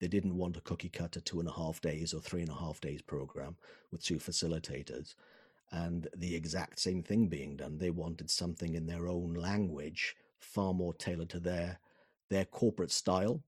They 0.00 0.08
didn't 0.08 0.36
want 0.36 0.58
a 0.58 0.60
cookie 0.60 0.90
cutter 0.90 1.20
two 1.20 1.40
and 1.40 1.48
a 1.48 1.52
half 1.52 1.80
days 1.80 2.12
or 2.12 2.20
three 2.20 2.42
and 2.42 2.50
a 2.50 2.54
half 2.54 2.80
days 2.80 3.00
program 3.00 3.56
with 3.90 4.04
two 4.04 4.18
facilitators 4.18 5.14
and 5.72 6.06
the 6.16 6.34
exact 6.34 6.78
same 6.78 7.02
thing 7.02 7.28
being 7.28 7.56
done. 7.56 7.78
They 7.78 7.90
wanted 7.90 8.30
something 8.30 8.74
in 8.74 8.86
their 8.86 9.08
own 9.08 9.34
language, 9.34 10.16
far 10.38 10.74
more 10.74 10.94
tailored 10.94 11.30
to 11.30 11.40
their 11.40 11.78
their 12.28 12.44
corporate 12.44 12.90
style, 12.90 13.40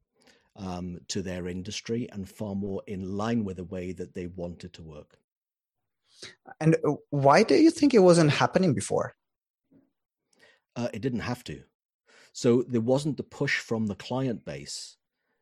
um, 0.57 0.99
to 1.09 1.21
their 1.21 1.49
industry, 1.49 2.09
and 2.12 2.28
far 2.28 2.55
more 2.55 2.83
in 2.87 3.17
line 3.17 3.45
with 3.45 3.57
the 3.57 3.64
way 3.64 3.93
that 3.93 4.14
they 4.14 4.28
wanted 4.28 4.73
to 4.75 4.83
work. 4.83 5.19
And 6.61 6.76
uh, 6.87 6.95
why 7.11 7.43
do 7.43 7.55
you 7.55 7.71
think 7.71 7.93
it 7.93 7.99
wasn't 7.99 8.31
happening 8.31 8.75
before? 8.75 9.17
Uh, 10.77 10.89
it 10.93 11.03
didn't 11.03 11.21
have 11.21 11.45
to. 11.45 11.63
So 12.33 12.63
there 12.69 12.81
wasn't 12.81 13.17
the 13.17 13.23
push 13.23 13.59
from 13.59 13.87
the 13.87 13.95
client 13.97 14.45
base 14.45 14.97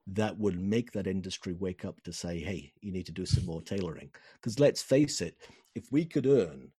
that 0.07 0.39
would 0.39 0.61
make 0.61 0.93
that 0.93 1.07
industry 1.07 1.53
wake 1.53 1.85
up 1.85 2.01
to 2.05 2.13
say, 2.13 2.39
hey, 2.39 2.73
you 2.81 2.93
need 2.93 3.07
to 3.07 3.13
do 3.13 3.27
some 3.27 3.45
more 3.45 3.61
tailoring. 3.61 4.11
Because 4.35 4.61
let's 4.61 4.83
face 4.83 5.21
it, 5.21 5.37
if 5.75 5.91
we 5.91 6.05
could 6.05 6.27
earn 6.27 6.71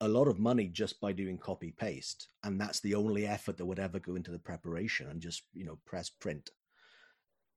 a 0.00 0.08
lot 0.08 0.28
of 0.28 0.38
money 0.38 0.68
just 0.68 1.00
by 1.00 1.12
doing 1.12 1.38
copy 1.38 1.72
paste, 1.72 2.28
and 2.44 2.60
that's 2.60 2.80
the 2.80 2.94
only 2.94 3.26
effort 3.26 3.56
that 3.56 3.64
would 3.64 3.78
ever 3.78 3.98
go 3.98 4.16
into 4.16 4.30
the 4.30 4.38
preparation 4.38 5.08
and 5.08 5.20
just, 5.20 5.44
you 5.54 5.64
know, 5.64 5.78
press 5.86 6.10
print. 6.10 6.50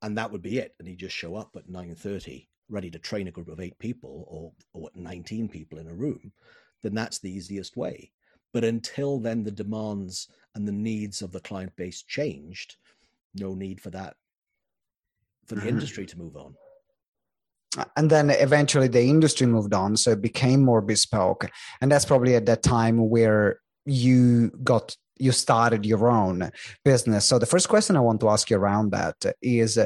And 0.01 0.17
that 0.17 0.31
would 0.31 0.41
be 0.41 0.60
it. 0.60 0.75
And 0.79 0.88
he'd 0.88 1.00
just 1.00 1.15
show 1.15 1.36
up 1.36 1.51
at 1.57 1.67
9.30, 1.67 2.48
ready 2.69 2.89
to 2.91 3.00
train 3.00 3.27
a 3.27 3.31
group 3.31 3.50
of 3.50 3.60
eight 3.60 3.77
people 3.79 4.25
or, 4.27 4.51
or 4.74 4.89
19 4.95 5.50
people 5.50 5.79
in 5.79 5.88
a 5.88 5.93
room, 5.93 6.31
then 6.84 6.93
that's 6.93 7.19
the 7.19 7.31
easiest 7.31 7.75
way. 7.75 8.12
But 8.55 8.63
until 8.63 9.19
then, 9.19 9.43
the 9.43 9.51
demands 9.51 10.29
and 10.55 10.65
the 10.65 10.71
needs 10.71 11.21
of 11.21 11.33
the 11.33 11.41
client 11.41 11.75
base 11.75 12.01
changed. 12.03 12.77
No 13.33 13.53
need 13.53 13.81
for 13.81 13.89
that 13.89 14.15
for 15.45 15.55
the 15.55 15.62
mm-hmm. 15.62 15.69
industry 15.69 16.05
to 16.05 16.17
move 16.17 16.35
on 16.38 16.55
and 17.97 18.09
then 18.09 18.29
eventually 18.29 18.88
the 18.88 19.01
industry 19.01 19.45
moved 19.45 19.74
on 19.74 19.97
so 19.97 20.12
it 20.12 20.21
became 20.21 20.63
more 20.63 20.81
bespoke 20.81 21.50
and 21.81 21.91
that's 21.91 22.05
probably 22.05 22.35
at 22.35 22.45
that 22.45 22.63
time 22.63 23.09
where 23.09 23.59
you 23.85 24.50
got 24.63 24.95
you 25.17 25.31
started 25.31 25.85
your 25.85 26.09
own 26.09 26.50
business 26.83 27.25
so 27.25 27.38
the 27.38 27.45
first 27.45 27.69
question 27.69 27.95
i 27.95 28.00
want 28.00 28.19
to 28.19 28.29
ask 28.29 28.50
you 28.50 28.57
around 28.57 28.91
that 28.91 29.15
is 29.41 29.77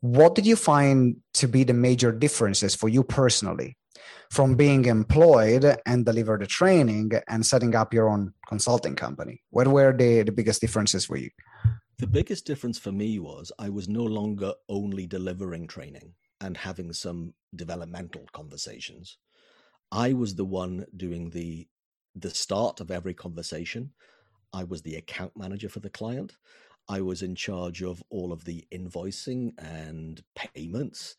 what 0.00 0.34
did 0.34 0.44
you 0.44 0.56
find 0.56 1.16
to 1.32 1.48
be 1.48 1.64
the 1.64 1.72
major 1.72 2.12
differences 2.12 2.74
for 2.74 2.88
you 2.88 3.02
personally 3.02 3.76
from 4.30 4.54
being 4.54 4.84
employed 4.86 5.64
and 5.86 6.04
deliver 6.04 6.36
the 6.38 6.46
training 6.46 7.12
and 7.28 7.44
setting 7.44 7.74
up 7.74 7.94
your 7.94 8.08
own 8.08 8.32
consulting 8.48 8.94
company 8.94 9.42
what 9.50 9.68
were 9.68 9.92
the, 9.96 10.22
the 10.22 10.32
biggest 10.32 10.60
differences 10.60 11.06
for 11.06 11.16
you 11.16 11.30
the 11.98 12.06
biggest 12.06 12.44
difference 12.44 12.78
for 12.78 12.92
me 12.92 13.18
was 13.18 13.50
I 13.58 13.70
was 13.70 13.88
no 13.88 14.02
longer 14.04 14.52
only 14.68 15.06
delivering 15.06 15.66
training 15.66 16.12
and 16.42 16.54
having 16.54 16.92
some 16.92 17.32
developmental 17.54 18.26
conversations. 18.34 19.16
I 19.90 20.12
was 20.12 20.34
the 20.34 20.44
one 20.44 20.84
doing 20.94 21.30
the 21.30 21.68
the 22.14 22.30
start 22.30 22.80
of 22.80 22.90
every 22.90 23.14
conversation. 23.14 23.92
I 24.52 24.64
was 24.64 24.82
the 24.82 24.96
account 24.96 25.32
manager 25.36 25.70
for 25.70 25.80
the 25.80 25.90
client. 25.90 26.36
I 26.88 27.00
was 27.00 27.22
in 27.22 27.34
charge 27.34 27.82
of 27.82 28.02
all 28.10 28.32
of 28.32 28.44
the 28.44 28.66
invoicing 28.70 29.52
and 29.58 30.22
payments, 30.34 31.16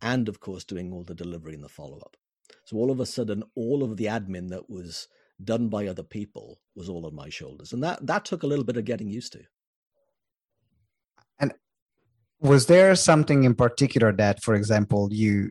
and 0.00 0.28
of 0.28 0.38
course, 0.38 0.64
doing 0.64 0.92
all 0.92 1.02
the 1.02 1.14
delivery 1.14 1.54
and 1.54 1.64
the 1.64 1.68
follow 1.68 1.98
up. 1.98 2.16
So, 2.70 2.76
all 2.76 2.92
of 2.92 3.00
a 3.00 3.06
sudden, 3.06 3.42
all 3.56 3.82
of 3.82 3.96
the 3.96 4.04
admin 4.04 4.50
that 4.50 4.70
was 4.70 5.08
done 5.42 5.68
by 5.68 5.88
other 5.88 6.04
people 6.04 6.60
was 6.76 6.88
all 6.88 7.04
on 7.04 7.16
my 7.16 7.28
shoulders. 7.28 7.72
And 7.72 7.82
that, 7.82 8.06
that 8.06 8.24
took 8.24 8.44
a 8.44 8.46
little 8.46 8.64
bit 8.64 8.76
of 8.76 8.84
getting 8.84 9.10
used 9.10 9.32
to. 9.32 9.40
And 11.40 11.52
was 12.38 12.66
there 12.66 12.94
something 12.94 13.42
in 13.42 13.56
particular 13.56 14.12
that 14.12 14.40
for 14.44 14.54
example 14.54 15.08
you 15.10 15.50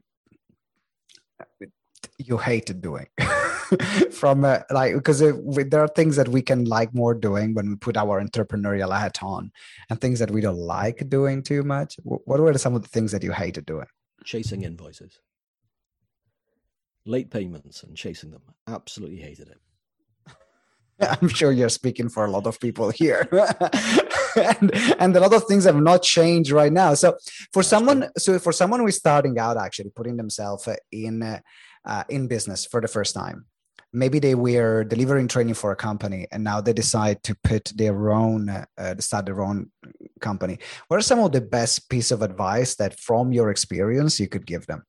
you 2.18 2.38
hated 2.38 2.82
doing? 2.82 3.08
From 4.12 4.46
uh, 4.46 4.60
like 4.72 4.94
because 4.94 5.20
there 5.20 5.82
are 5.82 5.90
things 5.90 6.16
that 6.16 6.30
we 6.30 6.42
can 6.42 6.64
like 6.64 6.96
more 6.96 7.14
doing 7.14 7.54
when 7.54 7.70
we 7.70 7.76
put 7.76 7.98
our 7.98 8.24
entrepreneurial 8.24 8.98
hat 8.98 9.22
on 9.22 9.52
and 9.90 10.00
things 10.00 10.20
that 10.20 10.32
we 10.32 10.40
don't 10.40 10.58
like 10.58 11.10
doing 11.10 11.44
too 11.44 11.64
much. 11.64 11.98
What 12.04 12.40
were 12.40 12.58
some 12.58 12.76
of 12.76 12.82
the 12.82 12.88
things 12.88 13.12
that 13.12 13.24
you 13.24 13.34
hated 13.34 13.66
doing? 13.66 13.88
Chasing 14.24 14.64
invoices 14.64 15.20
late 17.06 17.30
payments 17.32 17.84
and 17.84 17.96
chasing 17.96 18.32
them. 18.32 18.42
Absolutely 18.68 19.18
hated 19.18 19.50
it. 19.50 19.58
I'm 21.22 21.30
sure 21.30 21.52
you're 21.52 21.70
speaking 21.70 22.10
for 22.10 22.26
a 22.26 22.32
lot 22.32 22.46
of 22.46 22.60
people 22.60 22.90
here. 22.90 23.28
and, 24.36 24.72
and 25.00 25.16
a 25.16 25.20
lot 25.20 25.34
of 25.34 25.46
things 25.46 25.66
have 25.66 25.76
not 25.76 26.04
changed 26.04 26.52
right 26.52 26.72
now. 26.72 26.94
So 26.94 27.18
for 27.54 27.64
someone, 27.64 28.10
so 28.18 28.38
for 28.40 28.52
someone 28.52 28.82
who's 28.82 28.98
starting 28.98 29.38
out, 29.40 29.58
actually 29.58 29.92
putting 29.92 30.18
themselves 30.18 30.68
in 30.92 31.24
uh, 31.86 32.04
in 32.10 32.28
business 32.28 32.66
for 32.66 32.82
the 32.82 32.88
first 32.88 33.16
time, 33.16 33.46
maybe 33.94 34.20
they 34.20 34.36
were 34.36 34.84
delivering 34.84 35.28
training 35.28 35.54
for 35.54 35.72
a 35.72 35.76
company 35.76 36.28
and 36.32 36.44
now 36.44 36.62
they 36.62 36.74
decide 36.74 37.24
to 37.24 37.36
put 37.44 37.72
their 37.76 38.12
own 38.12 38.50
uh, 38.50 38.96
start 39.00 39.26
their 39.26 39.42
own 39.42 39.72
company. 40.20 40.60
What 40.88 40.98
are 40.98 41.02
some 41.02 41.20
of 41.20 41.32
the 41.32 41.42
best 41.42 41.90
piece 41.90 42.12
of 42.12 42.22
advice 42.22 42.76
that 42.76 43.00
from 43.00 43.32
your 43.32 43.50
experience 43.50 44.20
you 44.20 44.28
could 44.28 44.46
give 44.46 44.68
them 44.68 44.84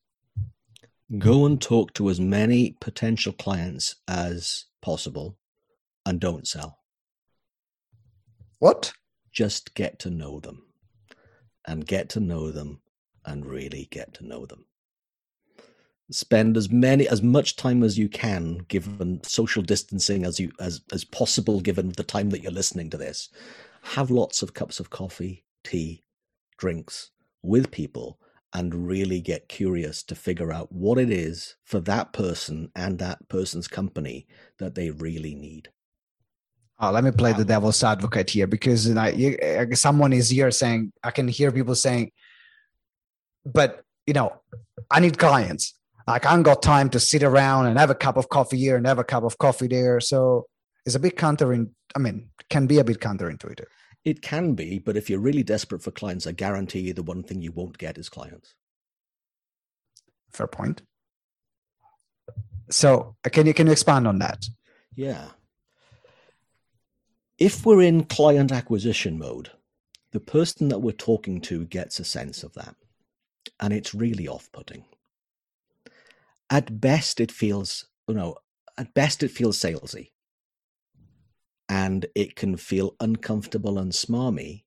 go 1.17 1.45
and 1.45 1.61
talk 1.61 1.93
to 1.93 2.09
as 2.09 2.19
many 2.19 2.77
potential 2.79 3.33
clients 3.33 3.95
as 4.07 4.65
possible 4.81 5.37
and 6.05 6.19
don't 6.19 6.47
sell. 6.47 6.79
What? 8.59 8.93
Just 9.31 9.73
get 9.73 9.99
to 9.99 10.09
know 10.09 10.39
them 10.39 10.63
and 11.65 11.85
get 11.85 12.09
to 12.09 12.19
know 12.19 12.51
them 12.51 12.81
and 13.25 13.45
really 13.45 13.87
get 13.91 14.13
to 14.15 14.25
know 14.25 14.45
them. 14.45 14.65
Spend 16.11 16.57
as 16.57 16.69
many 16.69 17.07
as 17.07 17.21
much 17.21 17.55
time 17.55 17.83
as 17.83 17.97
you 17.97 18.09
can, 18.09 18.57
given 18.67 19.23
social 19.23 19.63
distancing 19.63 20.25
as 20.25 20.39
you 20.39 20.51
as 20.59 20.81
as 20.91 21.05
possible, 21.05 21.61
given 21.61 21.89
the 21.91 22.03
time 22.03 22.29
that 22.31 22.41
you're 22.41 22.51
listening 22.51 22.89
to 22.89 22.97
this. 22.97 23.29
Have 23.83 24.11
lots 24.11 24.41
of 24.41 24.53
cups 24.53 24.81
of 24.81 24.89
coffee, 24.89 25.45
tea, 25.63 26.03
drinks 26.57 27.11
with 27.41 27.71
people 27.71 28.19
and 28.53 28.87
really 28.87 29.21
get 29.21 29.47
curious 29.47 30.03
to 30.03 30.15
figure 30.15 30.51
out 30.51 30.71
what 30.71 30.97
it 30.97 31.09
is 31.09 31.55
for 31.63 31.79
that 31.81 32.11
person 32.13 32.71
and 32.75 32.99
that 32.99 33.27
person's 33.29 33.67
company 33.67 34.27
that 34.59 34.75
they 34.75 34.91
really 34.91 35.35
need. 35.35 35.69
Uh, 36.79 36.91
let 36.91 37.03
me 37.03 37.11
play 37.11 37.31
the 37.31 37.45
devil's 37.45 37.83
advocate 37.83 38.31
here 38.31 38.47
because 38.47 38.89
you 38.89 39.37
uh, 39.37 39.65
someone 39.75 40.11
is 40.11 40.29
here 40.29 40.49
saying, 40.49 40.91
I 41.03 41.11
can 41.11 41.27
hear 41.27 41.51
people 41.51 41.75
saying, 41.75 42.11
but 43.45 43.83
you 44.07 44.13
know, 44.13 44.41
I 44.89 44.99
need 44.99 45.19
clients. 45.19 45.75
Like 46.07 46.25
I 46.25 46.33
ain't 46.33 46.43
got 46.43 46.63
time 46.63 46.89
to 46.89 46.99
sit 46.99 47.23
around 47.23 47.67
and 47.67 47.77
have 47.77 47.91
a 47.91 47.95
cup 47.95 48.17
of 48.17 48.29
coffee 48.29 48.57
here 48.57 48.75
and 48.75 48.87
have 48.87 48.99
a 48.99 49.03
cup 49.03 49.23
of 49.23 49.37
coffee 49.37 49.67
there. 49.67 49.99
So 49.99 50.47
it's 50.85 50.95
a 50.95 50.99
bit 50.99 51.15
counter. 51.15 51.53
I 51.95 51.99
mean, 51.99 52.29
can 52.49 52.65
be 52.67 52.79
a 52.79 52.83
bit 52.83 52.99
counterintuitive. 52.99 53.67
It 54.03 54.21
can 54.21 54.55
be, 54.55 54.79
but 54.79 54.97
if 54.97 55.09
you're 55.09 55.19
really 55.19 55.43
desperate 55.43 55.83
for 55.83 55.91
clients, 55.91 56.25
I 56.25 56.31
guarantee 56.31 56.79
you 56.79 56.93
the 56.93 57.03
one 57.03 57.23
thing 57.23 57.41
you 57.41 57.51
won't 57.51 57.77
get 57.77 57.97
is 57.97 58.09
clients. 58.09 58.55
Fair 60.31 60.47
point. 60.47 60.81
So 62.69 63.15
uh, 63.25 63.29
can 63.29 63.45
you 63.45 63.53
can 63.53 63.67
you 63.67 63.73
expand 63.73 64.07
on 64.07 64.19
that? 64.19 64.45
Yeah. 64.95 65.29
If 67.37 67.65
we're 67.65 67.81
in 67.81 68.05
client 68.05 68.51
acquisition 68.51 69.17
mode, 69.19 69.51
the 70.11 70.19
person 70.19 70.69
that 70.69 70.79
we're 70.79 70.91
talking 70.91 71.41
to 71.41 71.65
gets 71.65 71.99
a 71.99 72.03
sense 72.03 72.43
of 72.43 72.53
that. 72.53 72.75
And 73.59 73.73
it's 73.73 73.93
really 73.93 74.27
off-putting. 74.27 74.85
At 76.49 76.81
best 76.81 77.19
it 77.19 77.31
feels, 77.31 77.87
you 78.07 78.15
know, 78.15 78.35
at 78.77 78.93
best 78.93 79.23
it 79.23 79.31
feels 79.31 79.57
salesy. 79.57 80.11
And 81.71 82.05
it 82.15 82.35
can 82.35 82.57
feel 82.57 82.95
uncomfortable 82.99 83.79
and 83.79 83.93
smarmy. 83.93 84.63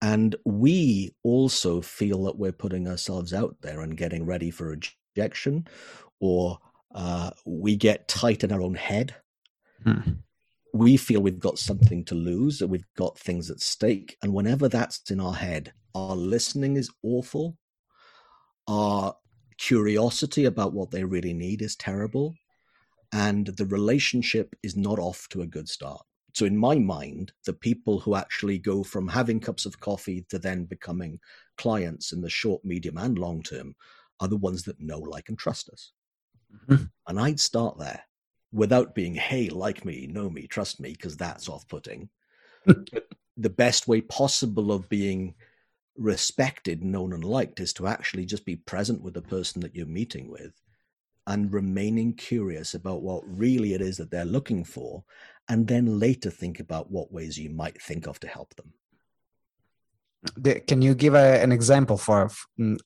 And 0.00 0.34
we 0.44 1.14
also 1.22 1.80
feel 1.80 2.24
that 2.24 2.38
we're 2.38 2.52
putting 2.52 2.88
ourselves 2.88 3.34
out 3.34 3.56
there 3.60 3.82
and 3.82 3.96
getting 3.96 4.24
ready 4.26 4.50
for 4.50 4.76
rejection 5.14 5.68
or 6.18 6.58
uh, 6.94 7.30
we 7.44 7.76
get 7.76 8.08
tight 8.08 8.42
in 8.42 8.52
our 8.52 8.62
own 8.62 8.74
head. 8.74 9.14
Hmm. 9.84 10.00
We 10.72 10.96
feel 10.96 11.20
we've 11.20 11.38
got 11.38 11.58
something 11.58 12.04
to 12.06 12.14
lose, 12.14 12.58
that 12.58 12.68
we've 12.68 12.86
got 12.96 13.18
things 13.18 13.50
at 13.50 13.60
stake. 13.60 14.16
And 14.22 14.32
whenever 14.32 14.68
that's 14.68 15.10
in 15.10 15.20
our 15.20 15.34
head, 15.34 15.72
our 15.94 16.16
listening 16.16 16.76
is 16.76 16.90
awful. 17.02 17.58
Our 18.66 19.14
curiosity 19.58 20.46
about 20.46 20.72
what 20.72 20.90
they 20.90 21.04
really 21.04 21.34
need 21.34 21.60
is 21.60 21.76
terrible. 21.76 22.34
And 23.12 23.46
the 23.46 23.66
relationship 23.66 24.56
is 24.62 24.76
not 24.76 24.98
off 24.98 25.28
to 25.30 25.42
a 25.42 25.46
good 25.46 25.68
start. 25.68 26.06
So, 26.34 26.46
in 26.46 26.56
my 26.56 26.78
mind, 26.78 27.32
the 27.44 27.52
people 27.52 28.00
who 28.00 28.14
actually 28.14 28.58
go 28.58 28.82
from 28.82 29.08
having 29.08 29.38
cups 29.40 29.66
of 29.66 29.80
coffee 29.80 30.24
to 30.30 30.38
then 30.38 30.64
becoming 30.64 31.20
clients 31.58 32.12
in 32.12 32.22
the 32.22 32.30
short, 32.30 32.64
medium, 32.64 32.96
and 32.96 33.18
long 33.18 33.42
term 33.42 33.74
are 34.20 34.28
the 34.28 34.36
ones 34.36 34.62
that 34.64 34.80
know, 34.80 34.98
like, 34.98 35.28
and 35.28 35.38
trust 35.38 35.68
us. 35.70 35.92
Mm-hmm. 36.68 36.84
And 37.08 37.20
I'd 37.20 37.40
start 37.40 37.78
there 37.78 38.02
without 38.52 38.94
being, 38.94 39.14
hey, 39.14 39.48
like 39.48 39.84
me, 39.84 40.06
know 40.06 40.30
me, 40.30 40.46
trust 40.46 40.80
me, 40.80 40.92
because 40.92 41.16
that's 41.16 41.48
off 41.48 41.68
putting. 41.68 42.08
the 43.36 43.50
best 43.50 43.88
way 43.88 44.00
possible 44.00 44.72
of 44.72 44.88
being 44.88 45.34
respected, 45.96 46.82
known, 46.82 47.12
and 47.12 47.24
liked 47.24 47.60
is 47.60 47.72
to 47.74 47.86
actually 47.86 48.24
just 48.24 48.44
be 48.46 48.56
present 48.56 49.02
with 49.02 49.14
the 49.14 49.22
person 49.22 49.60
that 49.60 49.74
you're 49.74 49.86
meeting 49.86 50.30
with 50.30 50.52
and 51.32 51.52
remaining 51.52 52.14
curious 52.14 52.74
about 52.74 53.02
what 53.02 53.22
really 53.26 53.72
it 53.72 53.80
is 53.80 53.96
that 53.96 54.10
they're 54.10 54.24
looking 54.24 54.64
for, 54.64 55.02
and 55.48 55.66
then 55.66 55.98
later 55.98 56.30
think 56.30 56.60
about 56.60 56.90
what 56.90 57.12
ways 57.12 57.38
you 57.38 57.50
might 57.50 57.80
think 57.80 58.06
of 58.06 58.20
to 58.20 58.28
help 58.28 58.54
them. 58.54 58.72
Can 60.68 60.82
you 60.82 60.94
give 60.94 61.14
a, 61.14 61.42
an 61.42 61.50
example 61.50 61.96
for 61.96 62.30
mm, 62.60 62.78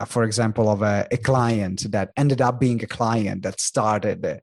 uh, 0.00 0.04
for 0.04 0.22
example, 0.22 0.68
of 0.68 0.82
a, 0.82 1.06
a, 1.10 1.16
client 1.16 1.90
that 1.90 2.12
ended 2.16 2.40
up 2.40 2.60
being 2.60 2.82
a 2.82 2.86
client 2.86 3.42
that 3.42 3.60
started 3.60 4.24
uh, 4.24 4.36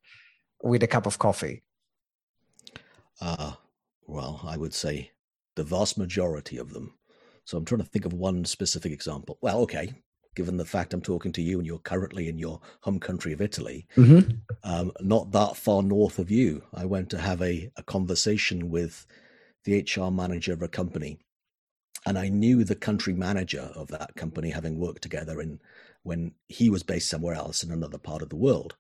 with 0.62 0.84
a 0.84 0.88
cup 0.88 1.06
of 1.06 1.18
coffee? 1.18 1.64
Uh, 3.22 3.54
well, 4.06 4.42
I 4.44 4.58
would 4.58 4.74
say 4.74 5.12
the 5.56 5.64
vast 5.64 5.98
majority 5.98 6.58
of 6.58 6.74
them. 6.74 6.98
So 7.46 7.58
I'm 7.58 7.64
trying 7.64 7.82
to 7.82 7.88
think 7.88 8.06
of 8.06 8.12
one 8.12 8.44
specific 8.44 8.92
example. 8.92 9.38
Well, 9.42 9.60
okay, 9.60 9.94
given 10.36 10.58
the 10.58 10.66
fact 10.66 10.94
I'm 10.94 11.02
talking 11.02 11.32
to 11.34 11.42
you 11.42 11.58
and 11.58 11.66
you're 11.66 11.80
currently 11.80 12.28
in 12.28 12.38
your 12.38 12.62
home 12.82 13.00
country 13.00 13.34
of 13.34 13.42
Italy, 13.42 13.88
mm-hmm. 13.96 14.32
um, 14.64 14.92
not 15.02 15.32
that 15.32 15.56
far 15.56 15.82
north 15.82 16.20
of 16.20 16.30
you, 16.30 16.64
I 16.74 16.86
went 16.86 17.10
to 17.12 17.18
have 17.18 17.42
a, 17.42 17.72
a 17.78 17.84
conversation 17.84 18.70
with 18.70 19.06
the 19.64 19.82
HR 19.82 20.12
manager 20.12 20.54
of 20.54 20.62
a 20.62 20.68
company 20.68 21.20
and 22.06 22.20
I 22.20 22.30
knew 22.30 22.64
the 22.64 22.76
country 22.76 23.14
manager 23.14 23.72
of 23.76 23.88
that 23.88 24.16
company, 24.16 24.52
having 24.52 24.80
worked 24.80 25.02
together 25.02 25.42
in 25.42 25.60
when 26.04 26.34
he 26.48 26.70
was 26.70 26.84
based 26.84 27.10
somewhere 27.10 27.34
else 27.34 27.64
in 27.64 27.72
another 27.72 27.98
part 27.98 28.22
of 28.22 28.30
the 28.30 28.36
world. 28.36 28.76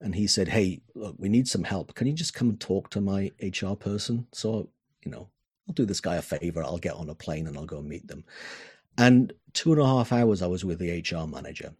And 0.00 0.14
he 0.14 0.26
said, 0.26 0.48
"Hey, 0.48 0.80
look, 0.94 1.16
we 1.18 1.28
need 1.28 1.46
some 1.46 1.64
help. 1.64 1.94
Can 1.94 2.06
you 2.06 2.14
just 2.14 2.34
come 2.34 2.48
and 2.48 2.60
talk 2.60 2.88
to 2.90 3.00
my 3.00 3.32
HR 3.40 3.74
person?" 3.74 4.26
So, 4.32 4.70
you 5.04 5.10
know, 5.10 5.28
I'll 5.68 5.74
do 5.74 5.84
this 5.84 6.00
guy 6.00 6.16
a 6.16 6.22
favor. 6.22 6.62
I'll 6.62 6.78
get 6.78 6.94
on 6.94 7.10
a 7.10 7.14
plane 7.14 7.46
and 7.46 7.56
I'll 7.56 7.66
go 7.66 7.78
and 7.78 7.88
meet 7.88 8.08
them. 8.08 8.24
And 8.96 9.32
two 9.52 9.72
and 9.72 9.80
a 9.80 9.86
half 9.86 10.12
hours, 10.12 10.42
I 10.42 10.46
was 10.46 10.64
with 10.64 10.78
the 10.78 11.00
HR 11.00 11.26
manager, 11.26 11.74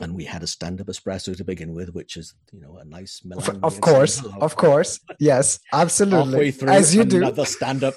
and 0.00 0.14
we 0.14 0.24
had 0.24 0.42
a 0.42 0.46
stand-up 0.46 0.86
espresso 0.88 1.36
to 1.36 1.44
begin 1.44 1.74
with, 1.74 1.94
which 1.94 2.16
is 2.16 2.34
you 2.52 2.60
know 2.60 2.76
a 2.78 2.84
nice. 2.84 3.22
Of 3.62 3.80
course, 3.80 4.24
of 4.40 4.56
course, 4.56 5.00
yes, 5.18 5.60
absolutely. 5.72 6.32
Halfway 6.32 6.50
through, 6.50 6.68
as 6.68 6.94
you 6.94 7.04
do, 7.04 7.18
another 7.18 7.44
stand-up 7.44 7.94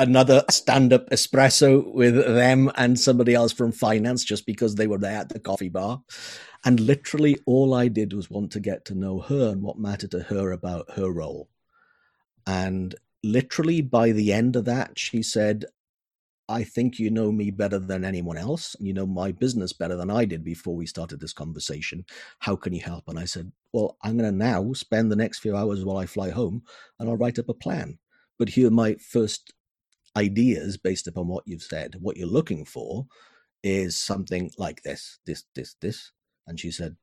another 0.00 0.42
stand 0.50 0.92
up 0.94 1.08
espresso 1.10 1.92
with 1.92 2.14
them 2.14 2.70
and 2.76 2.98
somebody 2.98 3.34
else 3.34 3.52
from 3.52 3.70
finance 3.70 4.24
just 4.24 4.46
because 4.46 4.74
they 4.74 4.86
were 4.86 4.98
there 4.98 5.18
at 5.18 5.28
the 5.28 5.38
coffee 5.38 5.68
bar. 5.68 6.02
And 6.64 6.80
literally 6.80 7.38
all 7.46 7.74
I 7.74 7.88
did 7.88 8.14
was 8.14 8.30
want 8.30 8.50
to 8.52 8.60
get 8.60 8.86
to 8.86 8.94
know 8.94 9.20
her 9.20 9.50
and 9.50 9.62
what 9.62 9.78
mattered 9.78 10.10
to 10.12 10.20
her 10.20 10.52
about 10.52 10.90
her 10.92 11.10
role. 11.10 11.50
And 12.46 12.94
literally 13.22 13.82
by 13.82 14.12
the 14.12 14.32
end 14.32 14.56
of 14.56 14.64
that, 14.64 14.98
she 14.98 15.22
said, 15.22 15.66
I 16.50 16.64
think 16.64 16.98
you 16.98 17.10
know 17.10 17.30
me 17.30 17.52
better 17.52 17.78
than 17.78 18.04
anyone 18.04 18.36
else. 18.36 18.74
You 18.80 18.92
know 18.92 19.06
my 19.06 19.30
business 19.30 19.72
better 19.72 19.96
than 19.96 20.10
I 20.10 20.24
did 20.24 20.42
before 20.42 20.74
we 20.74 20.84
started 20.84 21.20
this 21.20 21.32
conversation. 21.32 22.04
How 22.40 22.56
can 22.56 22.72
you 22.72 22.80
help? 22.80 23.04
And 23.06 23.18
I 23.20 23.24
said, 23.24 23.52
Well, 23.72 23.96
I'm 24.02 24.18
going 24.18 24.30
to 24.30 24.36
now 24.36 24.72
spend 24.72 25.10
the 25.10 25.16
next 25.16 25.38
few 25.38 25.56
hours 25.56 25.84
while 25.84 25.96
I 25.96 26.06
fly 26.06 26.30
home 26.30 26.62
and 26.98 27.08
I'll 27.08 27.16
write 27.16 27.38
up 27.38 27.48
a 27.48 27.54
plan. 27.54 27.98
But 28.36 28.48
here, 28.48 28.66
are 28.66 28.72
my 28.72 28.96
first 28.96 29.52
ideas 30.16 30.76
based 30.76 31.06
upon 31.06 31.28
what 31.28 31.46
you've 31.46 31.62
said. 31.62 31.94
What 32.00 32.16
you're 32.16 32.26
looking 32.26 32.64
for 32.64 33.06
is 33.62 33.96
something 33.96 34.50
like 34.58 34.82
this, 34.82 35.20
this, 35.26 35.44
this, 35.54 35.76
this. 35.80 36.10
And 36.48 36.58
she 36.58 36.72
said, 36.72 36.96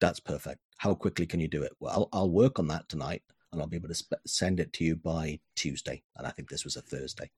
That's 0.00 0.20
perfect. 0.20 0.60
How 0.78 0.94
quickly 0.94 1.26
can 1.26 1.40
you 1.40 1.48
do 1.48 1.62
it? 1.62 1.72
Well, 1.80 2.08
I'll, 2.14 2.30
work 2.30 2.58
on 2.58 2.68
that 2.68 2.88
tonight 2.88 3.22
and 3.52 3.60
I'll 3.60 3.68
be 3.68 3.76
able 3.76 3.88
to 3.88 3.94
sp- 3.96 4.24
send 4.26 4.58
it 4.58 4.72
to 4.74 4.84
you 4.84 4.96
by 4.96 5.40
Tuesday. 5.54 6.02
And 6.16 6.26
I 6.26 6.30
think 6.30 6.48
this 6.48 6.64
was 6.64 6.76
a 6.76 6.82
Thursday. 6.82 7.30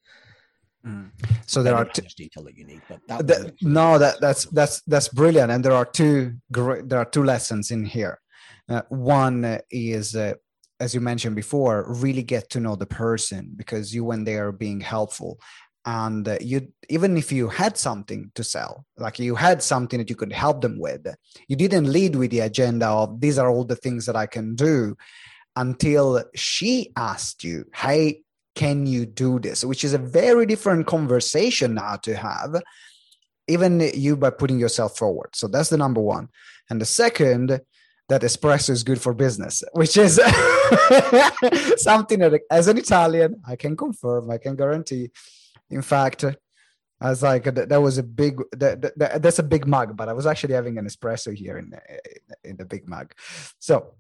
Mm. 0.87 1.11
So 1.47 1.63
there 1.63 1.75
are 1.75 1.85
two 1.85 2.03
detail 2.17 2.45
that 2.45 2.57
you 2.57 2.65
need, 2.65 2.83
but 2.89 3.01
that 3.09 3.27
the, 3.27 3.55
no, 3.63 3.99
that 3.99 4.21
that's 4.21 4.45
that's 4.47 4.81
that's 4.83 5.09
brilliant. 5.09 5.51
And 5.51 5.65
there 5.65 5.73
are 5.73 5.85
two 5.85 6.37
great, 6.53 6.89
there 6.89 6.99
are 7.01 7.05
two 7.05 7.25
lessons 7.25 7.71
in 7.71 7.85
here. 7.85 8.21
Uh, 8.69 8.83
one 8.89 9.61
is 9.71 10.15
uh, 10.15 10.35
as 10.81 10.95
you 10.95 11.01
mentioned 11.01 11.35
before, 11.35 11.87
really 11.89 12.23
get 12.23 12.51
to 12.51 12.61
know 12.61 12.77
the 12.77 12.87
person 12.87 13.53
because 13.57 13.95
you 13.95 14.05
went 14.05 14.25
there 14.25 14.53
being 14.53 14.81
helpful. 14.81 15.39
And 15.85 16.29
uh, 16.29 16.39
you, 16.41 16.69
even 16.89 17.17
if 17.17 17.33
you 17.33 17.49
had 17.49 17.77
something 17.77 18.31
to 18.35 18.45
sell, 18.45 18.85
like 18.99 19.19
you 19.19 19.35
had 19.35 19.63
something 19.63 19.99
that 19.99 20.11
you 20.11 20.17
could 20.17 20.33
help 20.33 20.61
them 20.61 20.79
with, 20.79 21.07
you 21.49 21.57
didn't 21.57 21.91
lead 21.91 22.15
with 22.15 22.31
the 22.31 22.41
agenda 22.41 22.87
of 22.87 23.21
these 23.21 23.39
are 23.39 23.49
all 23.49 23.65
the 23.65 23.77
things 23.77 24.07
that 24.07 24.17
I 24.17 24.27
can 24.27 24.55
do 24.55 24.97
until 25.57 26.23
she 26.35 26.93
asked 26.97 27.43
you, 27.43 27.65
Hey, 27.75 28.23
can 28.59 28.87
you 28.87 29.07
do 29.07 29.39
this? 29.39 29.65
Which 29.65 29.85
is 29.85 29.95
a 29.95 29.99
very 29.99 30.45
different 30.45 30.89
conversation 30.89 31.75
now 31.75 31.95
to 32.03 32.17
have, 32.17 32.61
even 33.47 33.81
you 33.95 34.17
by 34.17 34.31
putting 34.31 34.59
yourself 34.59 34.99
forward. 34.99 35.31
So 35.35 35.47
that's 35.47 35.71
the 35.71 35.77
number 35.77 36.01
one. 36.01 36.29
And 36.69 36.81
the 36.81 36.91
second 37.03 37.61
that 38.09 38.23
espresso 38.23 38.71
is 38.71 38.83
good 38.83 39.01
for 39.01 39.15
business, 39.15 39.63
which 39.75 39.97
is 39.97 40.17
something 41.77 42.19
that, 42.19 42.41
as 42.51 42.67
an 42.67 42.79
Italian, 42.79 43.41
I 43.47 43.55
can 43.55 43.77
confirm, 43.77 44.29
I 44.29 44.39
can 44.39 44.57
guarantee. 44.57 45.11
In 45.71 45.83
fact, 45.83 46.25
I 47.01 47.11
was 47.11 47.23
like, 47.23 47.45
that, 47.45 47.81
was 47.81 47.99
a 47.99 48.03
big, 48.03 48.41
that, 48.53 48.81
that, 48.97 49.23
that's 49.23 49.39
a 49.39 49.45
big 49.55 49.69
mug, 49.69 49.97
but 49.97 50.09
I 50.09 50.15
was 50.15 50.27
actually 50.27 50.55
having 50.55 50.79
an 50.79 50.87
espresso 50.87 51.33
here 51.33 51.59
in 51.59 51.73
in 52.43 52.57
the 52.57 52.65
big 52.65 52.89
mug. 52.89 53.15
So 53.61 53.95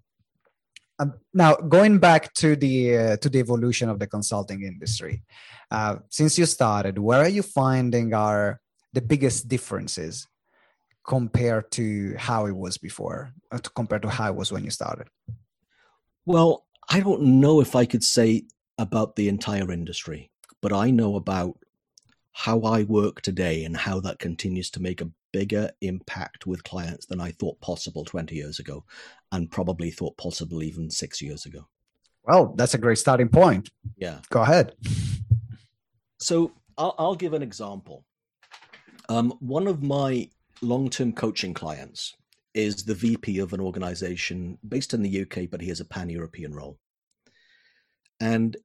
um, 0.98 1.14
now 1.32 1.54
going 1.54 1.98
back 1.98 2.34
to 2.34 2.56
the 2.56 2.96
uh, 2.96 3.16
to 3.18 3.28
the 3.28 3.38
evolution 3.38 3.88
of 3.88 3.98
the 3.98 4.06
consulting 4.06 4.62
industry, 4.62 5.22
uh, 5.70 5.96
since 6.08 6.38
you 6.38 6.46
started, 6.46 6.98
where 6.98 7.20
are 7.20 7.28
you 7.28 7.42
finding 7.42 8.14
are 8.14 8.60
the 8.92 9.00
biggest 9.00 9.48
differences 9.48 10.26
compared 11.06 11.70
to 11.70 12.14
how 12.16 12.46
it 12.46 12.56
was 12.56 12.78
before, 12.78 13.32
uh, 13.52 13.58
compared 13.74 14.02
to 14.02 14.08
how 14.08 14.28
it 14.28 14.34
was 14.34 14.50
when 14.50 14.64
you 14.64 14.70
started? 14.70 15.08
Well, 16.26 16.66
I 16.90 17.00
don't 17.00 17.40
know 17.40 17.60
if 17.60 17.76
I 17.76 17.86
could 17.86 18.04
say 18.04 18.44
about 18.76 19.16
the 19.16 19.28
entire 19.28 19.70
industry, 19.70 20.30
but 20.60 20.72
I 20.72 20.90
know 20.90 21.16
about 21.16 21.56
how 22.38 22.60
I 22.60 22.84
work 22.84 23.20
today 23.20 23.64
and 23.64 23.76
how 23.76 23.98
that 23.98 24.20
continues 24.20 24.70
to 24.70 24.80
make 24.80 25.00
a 25.00 25.10
bigger 25.32 25.72
impact 25.80 26.46
with 26.46 26.62
clients 26.62 27.04
than 27.04 27.20
I 27.20 27.32
thought 27.32 27.60
possible 27.60 28.04
20 28.04 28.32
years 28.32 28.60
ago, 28.60 28.84
and 29.32 29.50
probably 29.50 29.90
thought 29.90 30.16
possible 30.16 30.62
even 30.62 30.88
six 30.88 31.20
years 31.20 31.46
ago. 31.46 31.66
Well, 32.22 32.54
that's 32.56 32.74
a 32.74 32.78
great 32.78 32.98
starting 32.98 33.28
point. 33.28 33.70
Yeah. 33.96 34.20
Go 34.30 34.42
ahead. 34.42 34.74
So 36.20 36.52
I'll, 36.76 36.94
I'll 36.96 37.16
give 37.16 37.32
an 37.32 37.42
example. 37.42 38.04
Um, 39.08 39.34
one 39.40 39.66
of 39.66 39.82
my 39.82 40.30
long 40.62 40.90
term 40.90 41.12
coaching 41.12 41.54
clients 41.54 42.14
is 42.54 42.84
the 42.84 42.94
VP 42.94 43.40
of 43.40 43.52
an 43.52 43.60
organization 43.60 44.58
based 44.68 44.94
in 44.94 45.02
the 45.02 45.22
UK, 45.22 45.50
but 45.50 45.60
he 45.60 45.70
has 45.70 45.80
a 45.80 45.84
pan 45.84 46.08
European 46.08 46.54
role. 46.54 46.78
And 48.20 48.56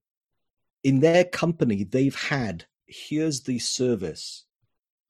in 0.84 1.00
their 1.00 1.24
company, 1.24 1.84
they've 1.84 2.16
had 2.16 2.66
here's 2.86 3.42
the 3.42 3.60
service 3.60 4.46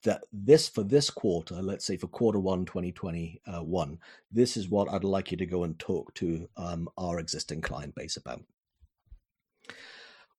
that 0.03 0.23
this 0.31 0.67
for 0.67 0.83
this 0.83 1.09
quarter, 1.09 1.61
let's 1.61 1.85
say 1.85 1.97
for 1.97 2.07
quarter 2.07 2.39
one, 2.39 2.65
2021, 2.65 3.99
this 4.31 4.57
is 4.57 4.69
what 4.69 4.91
I'd 4.91 5.03
like 5.03 5.31
you 5.31 5.37
to 5.37 5.45
go 5.45 5.63
and 5.63 5.77
talk 5.79 6.13
to 6.15 6.47
um, 6.57 6.89
our 6.97 7.19
existing 7.19 7.61
client 7.61 7.95
base 7.95 8.17
about. 8.17 8.41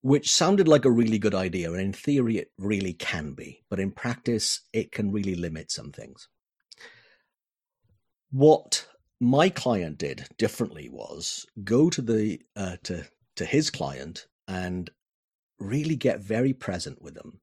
Which 0.03 0.31
sounded 0.31 0.68
like 0.68 0.85
a 0.85 0.90
really 0.90 1.18
good 1.18 1.35
idea, 1.35 1.73
and 1.73 1.81
in 1.81 1.94
theory, 1.94 2.37
it 2.37 2.51
really 2.59 2.92
can 2.92 3.33
be, 3.33 3.62
but 3.70 3.81
in 3.81 3.90
practice, 3.90 4.61
it 4.75 4.92
can 4.92 5.11
really 5.11 5.35
limit 5.35 5.70
some 5.70 5.92
things. 5.92 6.29
What 8.31 8.87
my 9.18 9.49
client 9.49 9.97
did 9.97 10.27
differently 10.37 10.90
was 10.90 11.47
go 11.64 11.88
to 11.88 12.03
the 12.03 12.40
uh, 12.55 12.77
to 12.83 13.07
to 13.37 13.44
his 13.47 13.70
client 13.70 14.27
and 14.47 14.90
really 15.59 15.97
get 15.97 16.21
very 16.21 16.53
present 16.53 17.01
with 17.01 17.14
them 17.14 17.40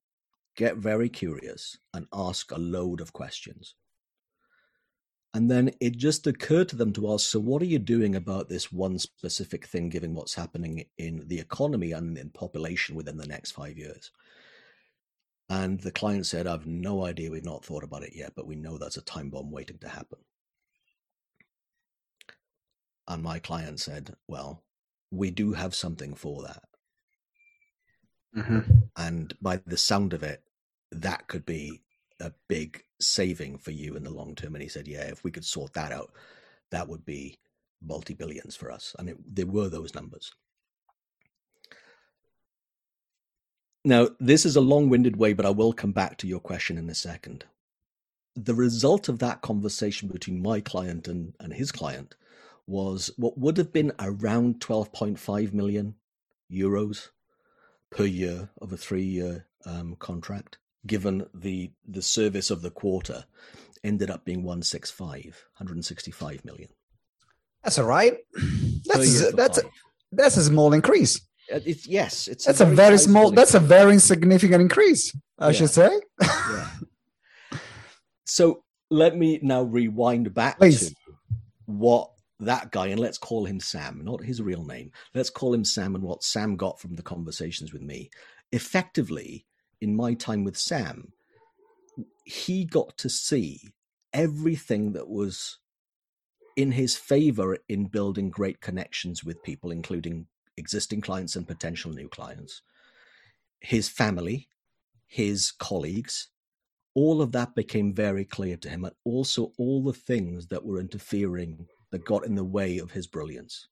get 0.55 0.77
very 0.77 1.09
curious 1.09 1.77
and 1.93 2.07
ask 2.13 2.51
a 2.51 2.57
load 2.57 3.01
of 3.01 3.13
questions. 3.13 3.75
And 5.33 5.49
then 5.49 5.71
it 5.79 5.97
just 5.97 6.27
occurred 6.27 6.67
to 6.69 6.75
them 6.75 6.91
to 6.93 7.13
ask, 7.13 7.29
so 7.29 7.39
what 7.39 7.61
are 7.61 7.73
you 7.73 7.79
doing 7.79 8.15
about 8.15 8.49
this 8.49 8.69
one 8.71 8.99
specific 8.99 9.65
thing, 9.65 9.87
given 9.87 10.13
what's 10.13 10.33
happening 10.33 10.85
in 10.97 11.25
the 11.27 11.39
economy 11.39 11.93
and 11.93 12.17
in 12.17 12.29
population 12.31 12.95
within 12.95 13.15
the 13.15 13.27
next 13.27 13.51
five 13.51 13.77
years? 13.77 14.11
And 15.49 15.79
the 15.79 15.91
client 15.91 16.25
said, 16.25 16.47
I've 16.47 16.67
no 16.67 17.05
idea. 17.05 17.31
We've 17.31 17.45
not 17.45 17.63
thought 17.63 17.83
about 17.83 18.03
it 18.03 18.13
yet, 18.13 18.33
but 18.35 18.45
we 18.47 18.55
know 18.55 18.77
that's 18.77 18.97
a 18.97 19.01
time 19.01 19.29
bomb 19.29 19.51
waiting 19.51 19.77
to 19.79 19.89
happen. 19.89 20.19
And 23.07 23.23
my 23.23 23.39
client 23.39 23.79
said, 23.79 24.15
Well, 24.27 24.63
we 25.11 25.31
do 25.31 25.53
have 25.53 25.75
something 25.75 26.13
for 26.13 26.43
that. 26.43 26.63
Mm-hmm. 28.35 28.59
And 28.97 29.33
by 29.41 29.61
the 29.65 29.77
sound 29.77 30.13
of 30.13 30.23
it, 30.23 30.43
that 30.91 31.27
could 31.27 31.45
be 31.45 31.81
a 32.19 32.31
big 32.47 32.83
saving 32.99 33.57
for 33.57 33.71
you 33.71 33.95
in 33.95 34.03
the 34.03 34.13
long 34.13 34.35
term. 34.35 34.55
And 34.55 34.61
he 34.61 34.69
said, 34.69 34.87
yeah, 34.87 35.03
if 35.03 35.23
we 35.23 35.31
could 35.31 35.45
sort 35.45 35.73
that 35.73 35.91
out, 35.91 36.11
that 36.69 36.87
would 36.87 37.05
be 37.05 37.39
multi 37.81 38.13
billions 38.13 38.55
for 38.55 38.71
us. 38.71 38.95
And 38.99 39.09
it, 39.09 39.17
there 39.35 39.47
were 39.47 39.69
those 39.69 39.95
numbers. 39.95 40.31
Now, 43.83 44.09
this 44.19 44.45
is 44.45 44.55
a 44.55 44.61
long 44.61 44.89
winded 44.89 45.15
way, 45.15 45.33
but 45.33 45.45
I 45.45 45.49
will 45.49 45.73
come 45.73 45.91
back 45.91 46.17
to 46.17 46.27
your 46.27 46.39
question 46.39 46.77
in 46.77 46.89
a 46.89 46.95
second. 46.95 47.45
The 48.35 48.53
result 48.53 49.09
of 49.09 49.19
that 49.19 49.41
conversation 49.41 50.07
between 50.07 50.41
my 50.41 50.61
client 50.61 51.07
and, 51.07 51.33
and 51.39 51.51
his 51.51 51.71
client 51.71 52.15
was 52.67 53.09
what 53.17 53.37
would 53.39 53.57
have 53.57 53.73
been 53.73 53.91
around 53.99 54.59
12.5 54.59 55.51
million 55.51 55.95
euros 56.49 57.09
per 57.91 58.05
year 58.05 58.49
of 58.61 58.73
a 58.73 58.77
three 58.77 59.03
year 59.03 59.45
um, 59.65 59.95
contract 59.99 60.57
given 60.87 61.25
the 61.33 61.71
the 61.87 62.01
service 62.01 62.49
of 62.49 62.61
the 62.61 62.71
quarter 62.71 63.23
ended 63.83 64.09
up 64.09 64.25
being 64.25 64.43
165 64.43 65.23
165 65.57 66.45
million 66.45 66.69
that's 67.63 67.77
all 67.77 67.85
right 67.85 68.17
that's 68.85 69.21
a, 69.21 69.31
that's 69.31 69.57
a, 69.59 69.63
that's 70.11 70.37
a 70.37 70.43
small 70.43 70.73
increase 70.73 71.17
uh, 71.53 71.59
it's, 71.65 71.87
yes 71.87 72.27
it's 72.27 72.45
that's 72.45 72.61
a 72.61 72.65
very, 72.65 72.75
very 72.75 72.97
small 72.97 73.29
increase. 73.29 73.37
that's 73.37 73.53
a 73.55 73.59
very 73.59 73.99
significant 73.99 74.61
increase 74.61 75.15
i 75.39 75.47
yeah. 75.47 75.51
should 75.51 75.69
say 75.69 76.01
yeah. 76.21 76.67
so 78.25 78.63
let 78.89 79.15
me 79.15 79.39
now 79.41 79.63
rewind 79.63 80.33
back 80.33 80.57
Please. 80.57 80.89
to 80.89 80.95
what 81.65 82.11
that 82.41 82.71
guy 82.71 82.87
and 82.87 82.99
let's 82.99 83.17
call 83.17 83.45
him 83.45 83.59
sam 83.59 84.01
not 84.03 84.23
his 84.23 84.41
real 84.41 84.63
name 84.63 84.91
let's 85.13 85.29
call 85.29 85.53
him 85.53 85.63
sam 85.63 85.95
and 85.95 86.03
what 86.03 86.23
sam 86.23 86.55
got 86.55 86.79
from 86.79 86.95
the 86.95 87.03
conversations 87.03 87.71
with 87.71 87.81
me 87.81 88.09
effectively 88.51 89.45
in 89.81 89.95
my 89.95 90.13
time 90.13 90.43
with 90.43 90.55
Sam, 90.55 91.11
he 92.23 92.63
got 92.63 92.97
to 92.99 93.09
see 93.09 93.73
everything 94.13 94.93
that 94.93 95.09
was 95.09 95.57
in 96.55 96.71
his 96.71 96.95
favor 96.95 97.57
in 97.67 97.85
building 97.85 98.29
great 98.29 98.61
connections 98.61 99.23
with 99.23 99.43
people, 99.43 99.71
including 99.71 100.27
existing 100.57 101.01
clients 101.01 101.35
and 101.35 101.47
potential 101.47 101.91
new 101.91 102.07
clients, 102.07 102.61
his 103.59 103.89
family, 103.89 104.47
his 105.07 105.51
colleagues. 105.51 106.27
All 106.93 107.21
of 107.21 107.31
that 107.31 107.55
became 107.55 107.93
very 107.93 108.25
clear 108.25 108.57
to 108.57 108.69
him, 108.69 108.85
and 108.85 108.93
also 109.05 109.53
all 109.57 109.81
the 109.83 109.93
things 109.93 110.47
that 110.47 110.63
were 110.63 110.79
interfering 110.79 111.67
that 111.91 112.05
got 112.05 112.25
in 112.25 112.35
the 112.35 112.43
way 112.43 112.77
of 112.79 112.91
his 112.91 113.07
brilliance 113.07 113.67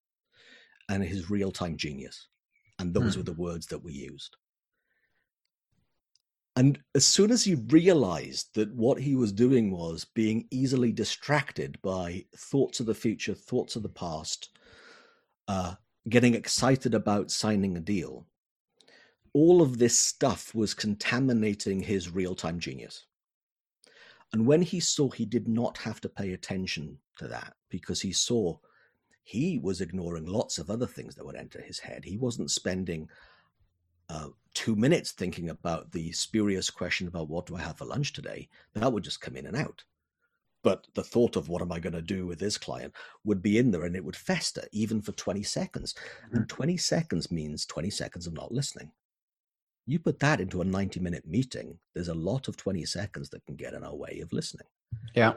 and 0.89 1.03
his 1.03 1.29
real 1.29 1.51
time 1.51 1.77
genius. 1.77 2.27
And 2.79 2.93
those 2.93 3.15
mm. 3.15 3.17
were 3.17 3.23
the 3.23 3.33
words 3.33 3.67
that 3.67 3.83
we 3.83 3.93
used. 3.93 4.35
And 6.55 6.79
as 6.93 7.05
soon 7.05 7.31
as 7.31 7.43
he 7.43 7.55
realized 7.55 8.53
that 8.55 8.73
what 8.73 8.99
he 8.99 9.15
was 9.15 9.31
doing 9.31 9.71
was 9.71 10.05
being 10.13 10.45
easily 10.51 10.91
distracted 10.91 11.79
by 11.81 12.25
thoughts 12.35 12.79
of 12.79 12.85
the 12.85 12.93
future, 12.93 13.33
thoughts 13.33 13.75
of 13.75 13.83
the 13.83 13.89
past, 13.89 14.49
uh, 15.47 15.75
getting 16.09 16.35
excited 16.35 16.93
about 16.93 17.31
signing 17.31 17.77
a 17.77 17.79
deal, 17.79 18.25
all 19.33 19.61
of 19.61 19.77
this 19.77 19.97
stuff 19.97 20.53
was 20.53 20.73
contaminating 20.73 21.81
his 21.81 22.09
real 22.09 22.35
time 22.35 22.59
genius. 22.59 23.05
And 24.33 24.45
when 24.45 24.61
he 24.61 24.79
saw 24.79 25.09
he 25.09 25.25
did 25.25 25.47
not 25.47 25.77
have 25.77 26.01
to 26.01 26.09
pay 26.09 26.33
attention 26.33 26.97
to 27.19 27.27
that 27.27 27.53
because 27.69 28.01
he 28.01 28.11
saw 28.11 28.57
he 29.23 29.59
was 29.59 29.81
ignoring 29.81 30.25
lots 30.25 30.57
of 30.57 30.69
other 30.69 30.87
things 30.87 31.15
that 31.15 31.25
would 31.25 31.35
enter 31.35 31.61
his 31.61 31.79
head, 31.79 32.03
he 32.03 32.17
wasn't 32.17 32.49
spending 32.49 33.07
uh, 34.09 34.29
two 34.55 34.75
minutes 34.75 35.11
thinking 35.11 35.49
about 35.49 35.91
the 35.91 36.11
spurious 36.11 36.69
question 36.69 37.07
about 37.07 37.29
what 37.29 37.45
do 37.45 37.55
I 37.55 37.61
have 37.61 37.77
for 37.77 37.85
lunch 37.85 38.13
today, 38.13 38.49
that 38.73 38.91
would 38.91 39.03
just 39.03 39.21
come 39.21 39.35
in 39.35 39.45
and 39.45 39.55
out. 39.55 39.83
But 40.63 40.87
the 40.95 41.03
thought 41.03 41.35
of 41.35 41.47
what 41.47 41.61
am 41.61 41.71
I 41.71 41.79
going 41.79 41.93
to 41.93 42.01
do 42.01 42.25
with 42.25 42.39
this 42.39 42.57
client 42.57 42.93
would 43.23 43.41
be 43.41 43.59
in 43.59 43.71
there 43.71 43.85
and 43.85 43.95
it 43.95 44.03
would 44.03 44.15
fester 44.15 44.63
even 44.71 45.01
for 45.01 45.13
20 45.13 45.43
seconds. 45.43 45.93
Mm-hmm. 45.93 46.37
And 46.37 46.49
20 46.49 46.77
seconds 46.77 47.31
means 47.31 47.65
20 47.65 47.89
seconds 47.89 48.27
of 48.27 48.33
not 48.33 48.51
listening. 48.51 48.91
You 49.85 49.99
put 49.99 50.19
that 50.19 50.41
into 50.41 50.61
a 50.61 50.65
90 50.65 50.99
minute 50.99 51.25
meeting, 51.25 51.79
there's 51.93 52.09
a 52.09 52.13
lot 52.13 52.47
of 52.47 52.57
20 52.57 52.83
seconds 52.85 53.29
that 53.29 53.45
can 53.45 53.55
get 53.55 53.73
in 53.73 53.83
our 53.83 53.95
way 53.95 54.19
of 54.21 54.33
listening. 54.33 54.67
Yeah. 55.15 55.33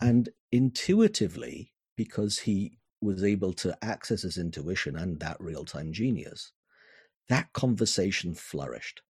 And 0.00 0.28
intuitively, 0.52 1.72
because 1.96 2.40
he 2.40 2.78
was 3.00 3.22
able 3.24 3.52
to 3.54 3.76
access 3.82 4.22
his 4.22 4.38
intuition 4.38 4.96
and 4.96 5.20
that 5.20 5.36
real 5.40 5.64
time 5.64 5.92
genius, 5.92 6.52
that 7.28 7.52
conversation 7.52 8.34
flourished. 8.34 9.02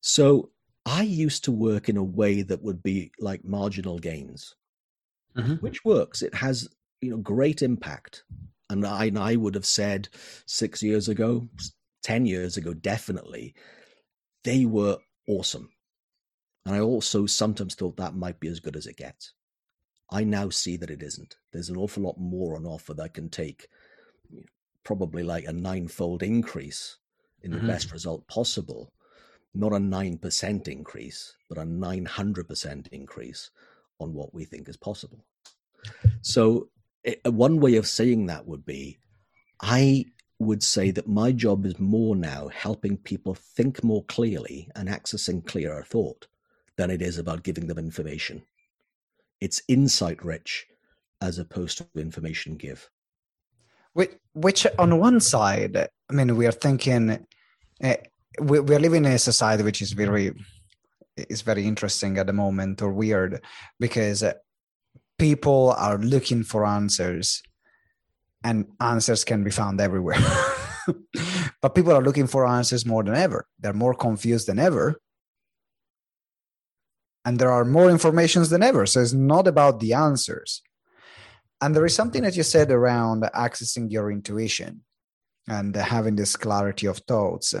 So 0.00 0.50
I 0.86 1.02
used 1.02 1.44
to 1.44 1.52
work 1.52 1.88
in 1.88 1.96
a 1.96 2.04
way 2.04 2.42
that 2.42 2.62
would 2.62 2.82
be 2.82 3.12
like 3.18 3.44
marginal 3.44 3.98
gains, 3.98 4.54
mm-hmm. 5.36 5.54
which 5.54 5.84
works. 5.84 6.20
It 6.22 6.34
has 6.34 6.68
you 7.00 7.10
know 7.10 7.18
great 7.18 7.62
impact. 7.62 8.24
And 8.70 8.86
I, 8.86 9.06
and 9.06 9.18
I 9.18 9.36
would 9.36 9.54
have 9.54 9.66
said 9.66 10.08
six 10.46 10.82
years 10.82 11.08
ago, 11.08 11.48
ten 12.02 12.26
years 12.26 12.56
ago, 12.56 12.74
definitely, 12.74 13.54
they 14.42 14.64
were 14.64 14.98
awesome. 15.28 15.70
And 16.66 16.74
I 16.74 16.80
also 16.80 17.26
sometimes 17.26 17.74
thought 17.74 17.96
that 17.96 18.14
might 18.14 18.40
be 18.40 18.48
as 18.48 18.60
good 18.60 18.76
as 18.76 18.86
it 18.86 18.96
gets. 18.96 19.32
I 20.10 20.24
now 20.24 20.48
see 20.48 20.76
that 20.76 20.90
it 20.90 21.02
isn't. 21.02 21.36
There's 21.52 21.68
an 21.68 21.76
awful 21.76 22.02
lot 22.02 22.18
more 22.18 22.56
on 22.56 22.66
offer 22.66 22.94
that 22.94 23.14
can 23.14 23.28
take 23.28 23.68
probably 24.82 25.22
like 25.22 25.44
a 25.44 25.52
ninefold 25.52 26.22
increase 26.22 26.96
in 27.42 27.50
the 27.50 27.58
mm-hmm. 27.58 27.66
best 27.66 27.92
result 27.92 28.26
possible. 28.28 28.92
Not 29.54 29.72
a 29.72 29.76
9% 29.76 30.68
increase, 30.68 31.36
but 31.48 31.58
a 31.58 31.62
900% 31.62 32.88
increase 32.88 33.50
on 34.00 34.14
what 34.14 34.34
we 34.34 34.44
think 34.44 34.68
is 34.68 34.76
possible. 34.76 35.24
So, 36.22 36.68
it, 37.04 37.20
one 37.24 37.60
way 37.60 37.76
of 37.76 37.86
saying 37.86 38.26
that 38.26 38.46
would 38.46 38.64
be 38.64 38.98
I 39.60 40.06
would 40.38 40.62
say 40.62 40.90
that 40.90 41.06
my 41.06 41.32
job 41.32 41.66
is 41.66 41.78
more 41.78 42.16
now 42.16 42.48
helping 42.48 42.96
people 42.96 43.34
think 43.34 43.84
more 43.84 44.02
clearly 44.04 44.70
and 44.74 44.88
accessing 44.88 45.46
clearer 45.46 45.84
thought 45.84 46.26
than 46.76 46.90
it 46.90 47.02
is 47.02 47.18
about 47.18 47.42
giving 47.42 47.66
them 47.66 47.78
information. 47.78 48.42
It's 49.40 49.62
insight 49.68 50.24
rich 50.24 50.66
as 51.20 51.38
opposed 51.38 51.78
to 51.78 51.86
information 51.96 52.56
give. 52.56 52.88
Which, 53.92 54.10
which 54.32 54.66
on 54.78 54.98
one 54.98 55.20
side, 55.20 55.76
I 55.76 56.12
mean, 56.12 56.36
we 56.36 56.46
are 56.46 56.52
thinking 56.52 57.26
uh, 57.82 57.94
we, 58.40 58.60
we 58.60 58.74
are 58.74 58.80
living 58.80 59.04
in 59.04 59.12
a 59.12 59.18
society 59.18 59.62
which 59.62 59.82
is 59.82 59.92
very 59.92 60.32
is 61.16 61.42
very 61.42 61.64
interesting 61.64 62.18
at 62.18 62.26
the 62.26 62.32
moment 62.32 62.82
or 62.82 62.92
weird 62.92 63.40
because 63.78 64.24
people 65.18 65.72
are 65.78 65.98
looking 65.98 66.42
for 66.42 66.66
answers 66.66 67.42
and 68.42 68.66
answers 68.80 69.24
can 69.24 69.44
be 69.44 69.50
found 69.50 69.80
everywhere 69.80 70.18
but 71.62 71.74
people 71.74 71.92
are 71.92 72.02
looking 72.02 72.26
for 72.26 72.46
answers 72.46 72.84
more 72.84 73.04
than 73.04 73.14
ever 73.14 73.46
they're 73.60 73.72
more 73.72 73.94
confused 73.94 74.48
than 74.48 74.58
ever 74.58 75.00
and 77.24 77.38
there 77.38 77.52
are 77.52 77.64
more 77.64 77.90
informations 77.90 78.50
than 78.50 78.62
ever 78.62 78.86
so 78.86 79.00
it's 79.00 79.12
not 79.12 79.46
about 79.46 79.80
the 79.80 79.92
answers 79.92 80.62
and 81.64 81.74
there 81.74 81.86
is 81.86 81.94
something 81.94 82.22
that 82.24 82.36
you 82.36 82.42
said 82.42 82.70
around 82.70 83.22
accessing 83.34 83.90
your 83.90 84.12
intuition. 84.12 84.82
and 85.48 85.74
having 85.76 86.16
this 86.16 86.36
clarity 86.36 86.86
of 86.86 86.98
thoughts, 86.98 87.54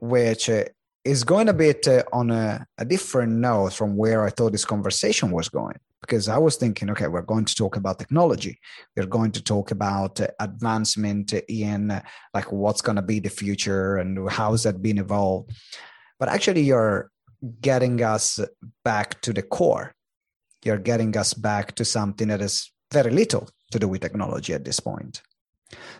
which 0.00 0.48
uh, 0.48 0.64
is 1.04 1.24
going 1.24 1.48
a 1.48 1.52
bit 1.52 1.86
uh, 1.88 2.02
on 2.12 2.30
a, 2.30 2.66
a 2.78 2.84
different 2.84 3.32
note 3.32 3.72
from 3.72 3.96
where 3.96 4.24
I 4.24 4.30
thought 4.30 4.52
this 4.52 4.64
conversation 4.64 5.30
was 5.30 5.48
going. 5.48 5.78
Because 6.00 6.28
I 6.28 6.38
was 6.38 6.56
thinking, 6.56 6.90
okay, 6.90 7.06
we're 7.06 7.22
going 7.22 7.44
to 7.44 7.54
talk 7.54 7.76
about 7.76 8.00
technology. 8.00 8.58
We're 8.96 9.06
going 9.06 9.30
to 9.32 9.42
talk 9.42 9.70
about 9.70 10.20
uh, 10.20 10.26
advancement 10.40 11.32
in 11.48 12.02
like 12.34 12.50
what's 12.50 12.82
going 12.82 12.96
to 12.96 13.02
be 13.02 13.20
the 13.20 13.30
future 13.30 13.98
and 13.98 14.28
how's 14.28 14.64
that 14.64 14.82
been 14.82 14.98
evolved. 14.98 15.52
But 16.18 16.28
actually, 16.28 16.62
you're 16.62 17.11
getting 17.60 18.02
us 18.02 18.40
back 18.84 19.20
to 19.22 19.32
the 19.32 19.42
core. 19.42 19.94
You're 20.64 20.78
getting 20.78 21.16
us 21.16 21.34
back 21.34 21.74
to 21.76 21.84
something 21.84 22.28
that 22.28 22.40
is 22.40 22.70
very 22.92 23.10
little 23.10 23.48
to 23.72 23.78
do 23.78 23.88
with 23.88 24.00
technology 24.00 24.54
at 24.54 24.64
this 24.64 24.80
point. 24.80 25.22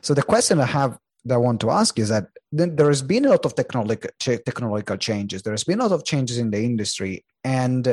So 0.03 0.15
the 0.15 0.23
question 0.23 0.61
I 0.61 0.67
have 0.67 0.99
that 1.25 1.35
I 1.35 1.39
want 1.39 1.61
to 1.63 1.71
ask 1.71 1.99
is 1.99 2.09
that 2.11 2.27
there 2.53 2.89
has 2.89 3.03
been 3.03 3.25
a 3.25 3.31
lot 3.31 3.47
of 3.47 3.55
technological 3.55 4.11
technological 4.19 4.97
changes. 4.97 5.43
There 5.43 5.53
has 5.53 5.65
been 5.65 5.81
a 5.81 5.85
lot 5.85 5.93
of 5.93 6.05
changes 6.05 6.39
in 6.39 6.51
the 6.51 6.63
industry, 6.63 7.25
and 7.43 7.87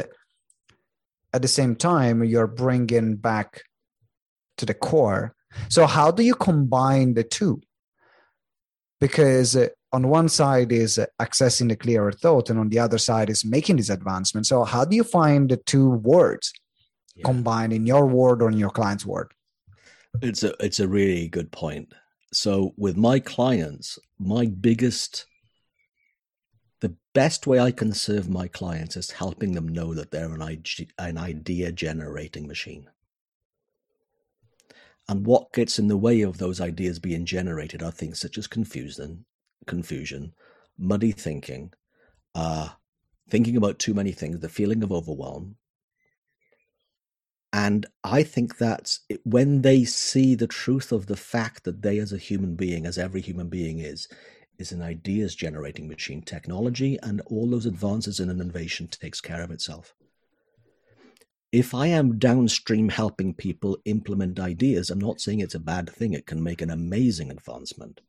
at 1.34 1.42
the 1.42 1.48
same 1.48 1.76
time, 1.76 2.24
you're 2.24 2.48
bringing 2.48 3.16
back 3.16 3.64
to 4.58 4.66
the 4.66 4.74
core. 4.74 5.36
So 5.70 5.86
how 5.86 6.12
do 6.12 6.24
you 6.24 6.36
combine 6.36 7.14
the 7.14 7.24
two? 7.24 7.62
Because 9.00 9.56
on 9.92 10.08
one 10.08 10.30
side 10.30 10.72
is 10.72 11.00
accessing 11.20 11.70
the 11.70 11.76
clearer 11.76 12.12
thought, 12.12 12.50
and 12.50 12.60
on 12.60 12.70
the 12.70 12.80
other 12.80 12.98
side 12.98 13.30
is 13.30 13.44
making 13.44 13.78
this 13.78 13.90
advancement. 13.90 14.46
So 14.46 14.64
how 14.64 14.86
do 14.86 14.96
you 14.96 15.04
find 15.04 15.50
the 15.50 15.58
two 15.58 15.90
words 15.90 16.54
yeah. 17.16 17.24
combined 17.26 17.74
in 17.74 17.86
your 17.86 18.06
word 18.06 18.42
or 18.42 18.52
in 18.52 18.58
your 18.58 18.70
client's 18.70 19.06
word? 19.06 19.34
It's 20.22 20.44
a 20.44 20.54
it's 20.64 20.80
a 20.80 20.88
really 20.88 21.28
good 21.28 21.52
point. 21.52 21.94
So 22.34 22.74
with 22.78 22.98
my 22.98 23.20
clients, 23.20 23.98
my 24.20 24.46
biggest 24.46 25.26
the 26.82 26.96
best 27.14 27.48
way 27.48 27.60
I 27.60 27.72
can 27.72 27.92
serve 27.94 28.30
my 28.30 28.48
clients 28.48 28.96
is 28.96 29.12
helping 29.12 29.54
them 29.54 29.68
know 29.68 29.94
that 29.94 30.12
they're 30.12 30.34
an, 30.34 30.64
an 30.98 31.18
idea 31.18 31.72
generating 31.72 32.48
machine. 32.48 32.90
And 35.10 35.26
what 35.26 35.52
gets 35.54 35.80
in 35.80 35.88
the 35.88 35.98
way 35.98 36.22
of 36.22 36.38
those 36.38 36.62
ideas 36.62 37.00
being 37.00 37.26
generated 37.26 37.82
are 37.82 37.92
things 37.92 38.20
such 38.20 38.38
as 38.38 38.46
confusion, 38.46 39.26
confusion, 39.70 40.34
muddy 40.78 41.14
thinking, 41.14 41.72
uh, 42.36 42.70
thinking 43.30 43.56
about 43.56 43.80
too 43.80 43.94
many 43.94 44.12
things, 44.12 44.40
the 44.40 44.50
feeling 44.50 44.84
of 44.84 44.92
overwhelm. 44.92 45.56
And 47.54 47.86
I 48.04 48.24
think 48.24 48.58
that 48.58 48.98
when 49.24 49.62
they 49.62 49.84
see 49.86 50.36
the 50.36 50.48
truth 50.48 50.92
of 50.92 51.08
the 51.08 51.16
fact 51.16 51.64
that 51.64 51.82
they, 51.82 51.98
as 51.98 52.14
a 52.14 52.18
human 52.18 52.56
being, 52.56 52.86
as 52.86 52.98
every 52.98 53.22
human 53.22 53.48
being 53.50 53.80
is, 53.80 54.08
is 54.60 54.72
an 54.72 54.82
ideas 54.82 55.36
generating 55.36 55.88
machine, 55.88 56.22
technology 56.22 57.00
and 57.02 57.22
all 57.28 57.50
those 57.50 57.66
advances 57.66 58.20
in 58.20 58.30
innovation 58.30 58.88
takes 58.88 59.22
care 59.22 59.42
of 59.42 59.52
itself. 59.52 59.96
If 61.52 61.74
I 61.74 61.88
am 61.88 62.20
downstream 62.20 62.90
helping 62.90 63.34
people 63.34 63.78
implement 63.86 64.40
ideas, 64.40 64.92
I'm 64.92 65.00
not 65.00 65.20
saying 65.20 65.40
it's 65.40 65.56
a 65.56 65.60
bad 65.60 65.90
thing. 65.90 66.14
It 66.14 66.28
can 66.28 66.44
make 66.44 66.62
an 66.62 66.70
amazing 66.70 67.32
advancement 67.32 68.02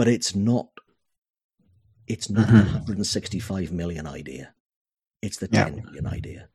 but 0.00 0.08
it's 0.08 0.34
not 0.34 0.68
it's 2.06 2.30
not 2.30 2.46
mm-hmm. 2.46 2.72
165 2.72 3.70
million 3.70 4.06
idea 4.06 4.54
it's 5.20 5.36
the 5.36 5.48
yeah. 5.52 5.64
10 5.64 5.84
million 5.84 6.06
idea 6.06 6.48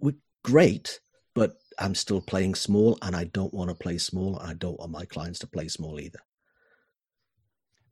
We're 0.00 0.16
great 0.42 1.00
but 1.34 1.56
i'm 1.78 1.94
still 1.94 2.20
playing 2.20 2.54
small 2.54 2.98
and 3.00 3.16
i 3.16 3.24
don't 3.24 3.54
want 3.54 3.70
to 3.70 3.74
play 3.74 3.96
small 3.96 4.38
and 4.38 4.50
i 4.50 4.52
don't 4.52 4.78
want 4.78 4.92
my 4.92 5.06
clients 5.06 5.38
to 5.38 5.46
play 5.46 5.68
small 5.68 5.98
either 5.98 6.20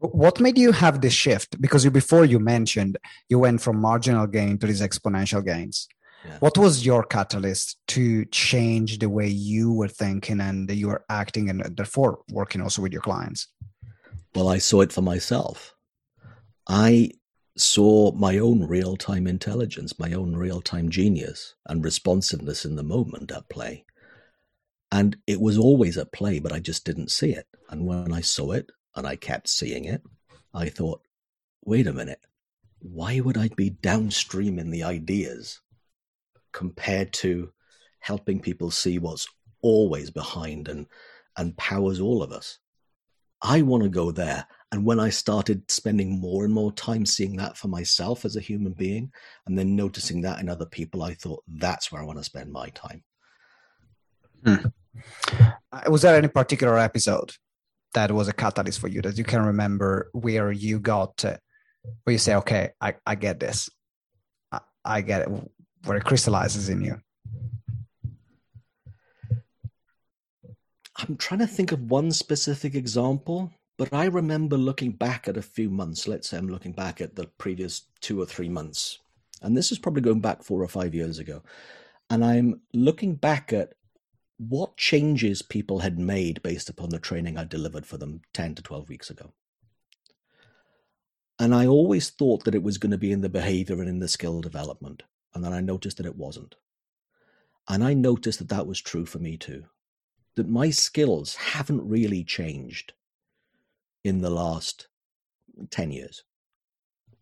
what 0.00 0.40
made 0.40 0.58
you 0.58 0.72
have 0.72 1.00
this 1.00 1.14
shift 1.14 1.58
because 1.58 1.86
you 1.86 1.90
before 1.90 2.26
you 2.26 2.38
mentioned 2.38 2.98
you 3.30 3.38
went 3.38 3.62
from 3.62 3.80
marginal 3.80 4.26
gain 4.26 4.58
to 4.58 4.66
these 4.66 4.82
exponential 4.82 5.42
gains 5.42 5.88
yeah. 6.26 6.36
what 6.40 6.58
was 6.58 6.84
your 6.84 7.02
catalyst 7.02 7.78
to 7.94 8.26
change 8.26 8.98
the 8.98 9.08
way 9.08 9.26
you 9.26 9.72
were 9.72 9.88
thinking 10.02 10.38
and 10.38 10.70
you 10.70 10.88
were 10.88 11.02
acting 11.08 11.48
and 11.48 11.62
therefore 11.78 12.18
working 12.30 12.60
also 12.60 12.82
with 12.82 12.92
your 12.92 13.06
clients 13.10 13.48
well, 14.34 14.48
I 14.48 14.58
saw 14.58 14.80
it 14.80 14.92
for 14.92 15.02
myself. 15.02 15.74
I 16.68 17.10
saw 17.56 18.12
my 18.12 18.38
own 18.38 18.66
real 18.66 18.96
time 18.96 19.26
intelligence, 19.26 19.98
my 19.98 20.12
own 20.12 20.36
real 20.36 20.60
time 20.60 20.88
genius 20.88 21.54
and 21.66 21.84
responsiveness 21.84 22.64
in 22.64 22.76
the 22.76 22.82
moment 22.82 23.30
at 23.30 23.48
play. 23.48 23.84
And 24.90 25.16
it 25.26 25.40
was 25.40 25.58
always 25.58 25.96
at 25.98 26.12
play, 26.12 26.38
but 26.38 26.52
I 26.52 26.60
just 26.60 26.84
didn't 26.84 27.10
see 27.10 27.32
it. 27.32 27.46
And 27.70 27.86
when 27.86 28.12
I 28.12 28.20
saw 28.20 28.52
it 28.52 28.70
and 28.94 29.06
I 29.06 29.16
kept 29.16 29.48
seeing 29.48 29.84
it, 29.84 30.02
I 30.54 30.68
thought, 30.68 31.02
wait 31.64 31.86
a 31.86 31.92
minute, 31.92 32.20
why 32.78 33.20
would 33.20 33.38
I 33.38 33.48
be 33.48 33.70
downstream 33.70 34.58
in 34.58 34.70
the 34.70 34.82
ideas 34.82 35.60
compared 36.52 37.12
to 37.14 37.52
helping 38.00 38.40
people 38.40 38.70
see 38.70 38.98
what's 38.98 39.26
always 39.62 40.10
behind 40.10 40.68
and, 40.68 40.86
and 41.36 41.56
powers 41.56 42.00
all 42.00 42.22
of 42.22 42.32
us? 42.32 42.58
I 43.42 43.62
want 43.62 43.82
to 43.82 43.88
go 43.88 44.12
there. 44.12 44.46
And 44.70 44.86
when 44.86 45.00
I 45.00 45.10
started 45.10 45.70
spending 45.70 46.18
more 46.18 46.44
and 46.44 46.54
more 46.54 46.72
time 46.72 47.04
seeing 47.04 47.36
that 47.36 47.58
for 47.58 47.68
myself 47.68 48.24
as 48.24 48.36
a 48.36 48.40
human 48.40 48.72
being, 48.72 49.12
and 49.46 49.58
then 49.58 49.76
noticing 49.76 50.22
that 50.22 50.40
in 50.40 50.48
other 50.48 50.64
people, 50.64 51.02
I 51.02 51.14
thought 51.14 51.42
that's 51.46 51.92
where 51.92 52.00
I 52.00 52.04
want 52.06 52.18
to 52.18 52.24
spend 52.24 52.50
my 52.50 52.70
time. 52.70 53.02
Hmm. 54.44 54.66
Uh, 55.72 55.82
was 55.90 56.02
there 56.02 56.16
any 56.16 56.28
particular 56.28 56.78
episode 56.78 57.32
that 57.94 58.10
was 58.10 58.28
a 58.28 58.32
catalyst 58.32 58.80
for 58.80 58.88
you 58.88 59.02
that 59.02 59.18
you 59.18 59.24
can 59.24 59.44
remember 59.44 60.08
where 60.12 60.50
you 60.50 60.78
got, 60.78 61.22
uh, 61.24 61.36
where 62.04 62.12
you 62.12 62.18
say, 62.18 62.34
okay, 62.36 62.70
I, 62.80 62.94
I 63.06 63.14
get 63.14 63.40
this, 63.40 63.68
I, 64.50 64.60
I 64.84 65.00
get 65.02 65.22
it, 65.22 65.28
where 65.84 65.98
it 65.98 66.04
crystallizes 66.04 66.70
in 66.70 66.80
you? 66.80 66.98
I'm 71.02 71.16
trying 71.16 71.40
to 71.40 71.48
think 71.48 71.72
of 71.72 71.90
one 71.90 72.12
specific 72.12 72.76
example, 72.76 73.52
but 73.76 73.92
I 73.92 74.04
remember 74.04 74.56
looking 74.56 74.92
back 74.92 75.26
at 75.26 75.36
a 75.36 75.42
few 75.42 75.68
months. 75.68 76.06
Let's 76.06 76.28
say 76.28 76.38
I'm 76.38 76.48
looking 76.48 76.72
back 76.72 77.00
at 77.00 77.16
the 77.16 77.26
previous 77.38 77.82
two 78.00 78.20
or 78.20 78.26
three 78.26 78.48
months. 78.48 79.00
And 79.40 79.56
this 79.56 79.72
is 79.72 79.80
probably 79.80 80.02
going 80.02 80.20
back 80.20 80.44
four 80.44 80.62
or 80.62 80.68
five 80.68 80.94
years 80.94 81.18
ago. 81.18 81.42
And 82.08 82.24
I'm 82.24 82.60
looking 82.72 83.16
back 83.16 83.52
at 83.52 83.74
what 84.38 84.76
changes 84.76 85.42
people 85.42 85.80
had 85.80 85.98
made 85.98 86.40
based 86.42 86.68
upon 86.68 86.90
the 86.90 87.00
training 87.00 87.36
I 87.36 87.44
delivered 87.44 87.86
for 87.86 87.96
them 87.96 88.20
10 88.34 88.54
to 88.56 88.62
12 88.62 88.88
weeks 88.88 89.10
ago. 89.10 89.32
And 91.40 91.52
I 91.52 91.66
always 91.66 92.10
thought 92.10 92.44
that 92.44 92.54
it 92.54 92.62
was 92.62 92.78
going 92.78 92.92
to 92.92 92.98
be 92.98 93.10
in 93.10 93.22
the 93.22 93.28
behavior 93.28 93.80
and 93.80 93.88
in 93.88 93.98
the 93.98 94.06
skill 94.06 94.40
development. 94.40 95.02
And 95.34 95.42
then 95.42 95.52
I 95.52 95.60
noticed 95.60 95.96
that 95.96 96.06
it 96.06 96.16
wasn't. 96.16 96.54
And 97.68 97.82
I 97.82 97.94
noticed 97.94 98.38
that 98.38 98.50
that 98.50 98.68
was 98.68 98.80
true 98.80 99.06
for 99.06 99.18
me 99.18 99.36
too 99.36 99.64
that 100.36 100.48
my 100.48 100.70
skills 100.70 101.34
haven't 101.36 101.86
really 101.86 102.24
changed 102.24 102.92
in 104.04 104.20
the 104.20 104.30
last 104.30 104.88
10 105.70 105.92
years. 105.92 106.24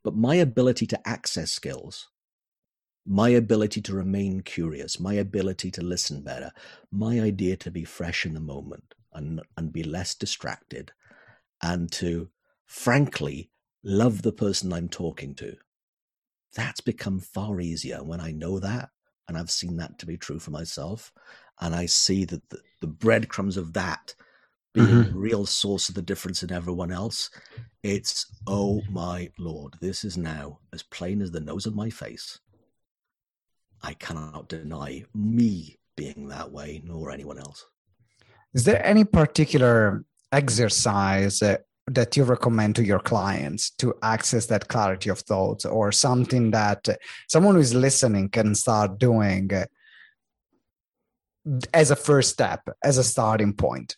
But 0.02 0.16
my 0.16 0.36
ability 0.36 0.86
to 0.86 1.08
access 1.08 1.50
skills, 1.50 2.08
my 3.06 3.30
ability 3.30 3.82
to 3.82 3.94
remain 3.94 4.40
curious, 4.40 5.00
my 5.00 5.14
ability 5.14 5.70
to 5.72 5.82
listen 5.82 6.22
better, 6.22 6.52
my 6.90 7.20
idea 7.20 7.56
to 7.56 7.70
be 7.70 7.84
fresh 7.84 8.24
in 8.24 8.34
the 8.34 8.40
moment 8.40 8.94
and, 9.12 9.42
and 9.56 9.72
be 9.72 9.82
less 9.82 10.14
distracted, 10.14 10.92
and 11.62 11.90
to 11.92 12.30
frankly 12.66 13.50
love 13.82 14.22
the 14.22 14.32
person 14.32 14.72
I'm 14.72 14.88
talking 14.88 15.34
to, 15.36 15.56
that's 16.54 16.80
become 16.80 17.20
far 17.20 17.60
easier 17.60 18.02
when 18.02 18.20
I 18.20 18.32
know 18.32 18.58
that. 18.58 18.90
And 19.28 19.38
I've 19.38 19.50
seen 19.50 19.76
that 19.76 19.98
to 20.00 20.06
be 20.06 20.16
true 20.16 20.40
for 20.40 20.50
myself 20.50 21.12
and 21.60 21.74
I 21.74 21.86
see 21.86 22.24
that 22.26 22.48
the, 22.50 22.60
the 22.80 22.86
breadcrumbs 22.86 23.56
of 23.56 23.72
that 23.74 24.14
being 24.72 24.86
mm-hmm. 24.86 25.12
the 25.12 25.18
real 25.18 25.46
source 25.46 25.88
of 25.88 25.94
the 25.94 26.02
difference 26.02 26.42
in 26.42 26.52
everyone 26.52 26.92
else. 26.92 27.30
It's 27.82 28.26
oh 28.46 28.82
my 28.90 29.30
lord, 29.38 29.74
this 29.80 30.04
is 30.04 30.16
now 30.16 30.58
as 30.72 30.82
plain 30.82 31.22
as 31.22 31.30
the 31.30 31.40
nose 31.40 31.66
on 31.66 31.74
my 31.74 31.90
face. 31.90 32.38
I 33.82 33.94
cannot 33.94 34.48
deny 34.48 35.04
me 35.14 35.78
being 35.96 36.28
that 36.28 36.50
way, 36.52 36.82
nor 36.84 37.10
anyone 37.10 37.38
else. 37.38 37.66
Is 38.54 38.64
there 38.64 38.84
any 38.84 39.04
particular 39.04 40.04
exercise 40.32 41.42
uh, 41.42 41.56
that 41.86 42.16
you 42.16 42.24
recommend 42.24 42.76
to 42.76 42.84
your 42.84 43.00
clients 43.00 43.70
to 43.70 43.94
access 44.02 44.46
that 44.46 44.68
clarity 44.68 45.10
of 45.10 45.20
thought, 45.20 45.64
or 45.64 45.90
something 45.92 46.50
that 46.52 46.86
someone 47.28 47.54
who 47.54 47.60
is 47.60 47.74
listening 47.74 48.28
can 48.28 48.54
start 48.54 48.98
doing? 48.98 49.52
Uh, 49.52 49.64
as 51.72 51.90
a 51.90 51.96
first 51.96 52.30
step, 52.30 52.68
as 52.84 52.98
a 52.98 53.04
starting 53.04 53.52
point. 53.52 53.96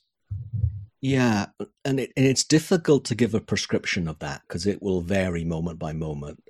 Yeah, 1.00 1.46
and, 1.84 1.98
it, 1.98 2.12
and 2.16 2.24
it's 2.24 2.44
difficult 2.44 3.04
to 3.06 3.16
give 3.16 3.34
a 3.34 3.40
prescription 3.40 4.06
of 4.06 4.20
that 4.20 4.42
because 4.46 4.66
it 4.66 4.80
will 4.80 5.00
vary 5.00 5.44
moment 5.44 5.78
by 5.78 5.92
moment. 5.92 6.42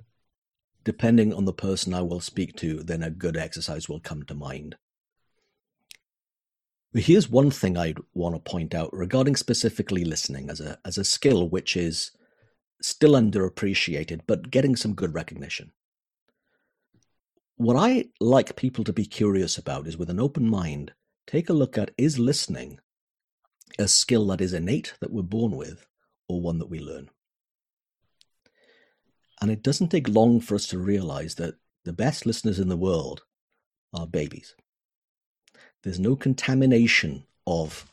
Depending 0.83 1.33
on 1.33 1.45
the 1.45 1.53
person 1.53 1.93
I 1.93 2.01
will 2.01 2.19
speak 2.19 2.55
to, 2.57 2.83
then 2.83 3.01
a 3.01 3.09
good 3.09 3.35
exercise 3.35 3.89
will 3.89 3.99
come 3.99 4.23
to 4.23 4.35
mind. 4.35 4.75
Here's 6.93 7.27
one 7.27 7.49
thing 7.49 7.75
I'd 7.75 7.97
want 8.13 8.35
to 8.35 8.51
point 8.51 8.75
out 8.75 8.93
regarding 8.93 9.35
specifically 9.35 10.05
listening 10.05 10.51
as 10.51 10.61
a 10.61 10.77
as 10.85 10.99
a 10.99 11.03
skill 11.03 11.49
which 11.49 11.75
is 11.75 12.11
still 12.83 13.13
underappreciated 13.13 14.21
but 14.27 14.51
getting 14.51 14.75
some 14.75 14.93
good 14.93 15.15
recognition. 15.15 15.71
What 17.55 17.75
I 17.75 18.05
like 18.19 18.55
people 18.55 18.83
to 18.83 18.93
be 18.93 19.05
curious 19.05 19.57
about 19.57 19.87
is 19.87 19.97
with 19.97 20.09
an 20.09 20.19
open 20.19 20.49
mind, 20.49 20.93
take 21.27 21.49
a 21.49 21.53
look 21.53 21.77
at 21.77 21.91
is 21.97 22.17
listening 22.17 22.79
a 23.79 23.87
skill 23.87 24.27
that 24.27 24.41
is 24.41 24.53
innate 24.53 24.95
that 24.99 25.11
we're 25.11 25.23
born 25.23 25.55
with 25.55 25.85
or 26.27 26.41
one 26.41 26.59
that 26.59 26.69
we 26.69 26.79
learn. 26.79 27.09
And 29.41 29.51
it 29.51 29.63
doesn't 29.63 29.89
take 29.89 30.07
long 30.07 30.39
for 30.39 30.55
us 30.55 30.67
to 30.67 30.79
realize 30.79 31.35
that 31.35 31.55
the 31.85 31.93
best 31.93 32.25
listeners 32.25 32.59
in 32.59 32.69
the 32.69 32.77
world 32.77 33.23
are 33.93 34.07
babies. 34.07 34.55
There's 35.83 35.99
no 35.99 36.15
contamination 36.15 37.25
of, 37.45 37.89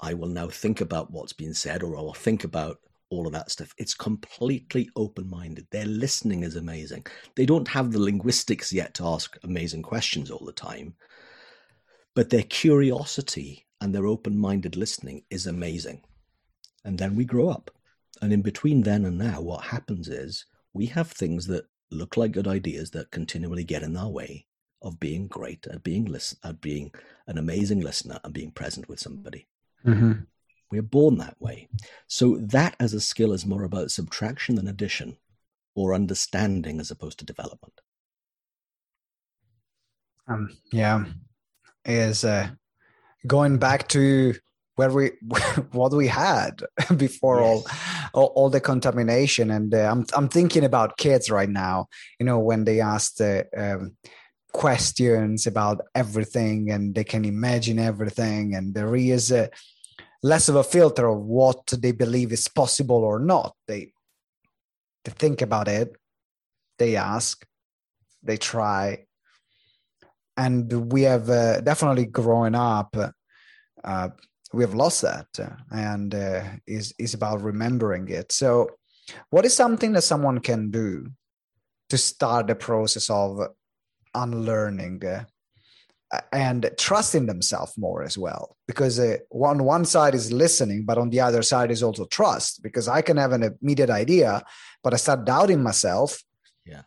I 0.00 0.14
will 0.14 0.28
now 0.28 0.48
think 0.48 0.80
about 0.80 1.10
what's 1.10 1.32
been 1.32 1.54
said 1.54 1.82
or 1.82 1.96
I'll 1.96 2.14
think 2.14 2.44
about 2.44 2.78
all 3.14 3.26
of 3.26 3.32
that 3.32 3.50
stuff. 3.50 3.72
It's 3.78 3.94
completely 3.94 4.90
open 4.96 5.28
minded. 5.28 5.66
Their 5.70 5.86
listening 5.86 6.42
is 6.42 6.56
amazing. 6.56 7.06
They 7.36 7.46
don't 7.46 7.68
have 7.68 7.92
the 7.92 8.00
linguistics 8.00 8.72
yet 8.72 8.94
to 8.94 9.06
ask 9.06 9.38
amazing 9.44 9.82
questions 9.82 10.30
all 10.30 10.44
the 10.44 10.52
time, 10.52 10.94
but 12.14 12.30
their 12.30 12.42
curiosity 12.42 13.66
and 13.80 13.94
their 13.94 14.06
open 14.06 14.36
minded 14.36 14.76
listening 14.76 15.22
is 15.30 15.46
amazing. 15.46 16.02
And 16.84 16.98
then 16.98 17.16
we 17.16 17.24
grow 17.24 17.48
up. 17.48 17.70
And 18.22 18.32
in 18.32 18.42
between 18.42 18.82
then 18.82 19.04
and 19.04 19.18
now, 19.18 19.40
what 19.40 19.64
happens 19.64 20.08
is 20.08 20.46
we 20.72 20.86
have 20.86 21.10
things 21.10 21.46
that 21.46 21.66
look 21.90 22.16
like 22.16 22.32
good 22.32 22.48
ideas 22.48 22.90
that 22.90 23.10
continually 23.10 23.64
get 23.64 23.82
in 23.82 23.96
our 23.96 24.10
way 24.10 24.46
of 24.82 25.00
being 25.00 25.26
great 25.28 25.66
at 25.66 25.82
being 25.82 26.04
listen 26.04 26.38
at 26.44 26.60
being 26.60 26.92
an 27.26 27.38
amazing 27.38 27.80
listener 27.80 28.18
and 28.22 28.34
being 28.34 28.50
present 28.50 28.88
with 28.88 29.00
somebody. 29.00 29.46
Mm-hmm. 29.86 30.12
We're 30.74 30.82
born 30.82 31.18
that 31.18 31.40
way. 31.40 31.68
So 32.08 32.36
that 32.38 32.74
as 32.80 32.94
a 32.94 33.00
skill 33.00 33.32
is 33.32 33.46
more 33.46 33.62
about 33.62 33.92
subtraction 33.92 34.56
than 34.56 34.66
addition 34.66 35.16
or 35.76 35.94
understanding 35.94 36.80
as 36.80 36.90
opposed 36.90 37.18
to 37.20 37.24
development. 37.24 37.80
Um, 40.26 40.50
yeah, 40.72 41.04
is 41.84 42.24
uh, 42.24 42.48
going 43.24 43.58
back 43.58 43.86
to 43.88 44.34
where 44.74 44.90
we 44.90 45.12
what 45.70 45.92
we 45.92 46.08
had 46.08 46.60
before 46.96 47.40
yes. 47.40 47.46
all, 48.12 48.22
all, 48.22 48.32
all 48.34 48.50
the 48.50 48.60
contamination 48.60 49.52
and 49.52 49.72
uh, 49.72 49.88
I'm 49.88 50.04
I'm 50.16 50.28
thinking 50.28 50.64
about 50.64 50.96
kids 50.96 51.30
right 51.30 51.48
now 51.48 51.86
you 52.18 52.26
know 52.26 52.40
when 52.40 52.64
they 52.64 52.80
ask 52.80 53.14
the 53.16 53.46
um, 53.56 53.96
questions 54.52 55.46
about 55.46 55.80
everything 55.94 56.70
and 56.70 56.94
they 56.94 57.04
can 57.04 57.24
imagine 57.24 57.78
everything 57.78 58.54
and 58.54 58.74
there 58.74 58.96
is 58.96 59.30
a, 59.30 59.50
less 60.24 60.48
of 60.48 60.56
a 60.56 60.64
filter 60.64 61.06
of 61.06 61.20
what 61.20 61.66
they 61.78 61.92
believe 61.92 62.32
is 62.32 62.48
possible 62.48 63.02
or 63.10 63.18
not. 63.18 63.54
They 63.68 63.92
they 65.04 65.12
think 65.12 65.42
about 65.42 65.68
it 65.68 65.94
they 66.78 66.96
ask 66.96 67.46
they 68.22 68.36
try. 68.36 69.04
And 70.36 70.90
we 70.90 71.02
have 71.02 71.30
uh, 71.30 71.60
definitely 71.60 72.06
grown 72.06 72.54
up 72.54 72.96
uh, 73.84 74.08
we 74.52 74.62
have 74.62 74.74
lost 74.74 75.02
that 75.02 75.26
uh, 75.38 75.50
and 75.70 76.14
uh, 76.14 76.42
is 76.66 76.94
is 76.98 77.14
about 77.14 77.42
remembering 77.42 78.08
it. 78.08 78.32
So 78.32 78.70
what 79.30 79.44
is 79.44 79.54
something 79.54 79.92
that 79.92 80.02
someone 80.02 80.40
can 80.40 80.70
do 80.70 81.10
to 81.90 81.98
start 81.98 82.46
the 82.46 82.54
process 82.54 83.10
of 83.10 83.40
unlearning 84.14 85.02
and 86.32 86.70
trusting 86.78 87.26
themselves 87.26 87.76
more 87.76 88.02
as 88.02 88.16
well 88.16 88.56
because 88.66 89.00
uh, 89.00 89.16
on 89.30 89.64
one 89.64 89.84
side 89.84 90.14
is 90.14 90.32
listening 90.32 90.84
but 90.84 90.98
on 90.98 91.10
the 91.10 91.20
other 91.20 91.42
side 91.42 91.70
is 91.70 91.82
also 91.82 92.04
trust 92.06 92.62
because 92.62 92.86
i 92.86 93.00
can 93.02 93.16
have 93.16 93.32
an 93.32 93.56
immediate 93.60 93.90
idea 93.90 94.42
but 94.82 94.94
i 94.94 94.96
start 94.96 95.24
doubting 95.24 95.62
myself 95.62 96.22
yeah 96.64 96.82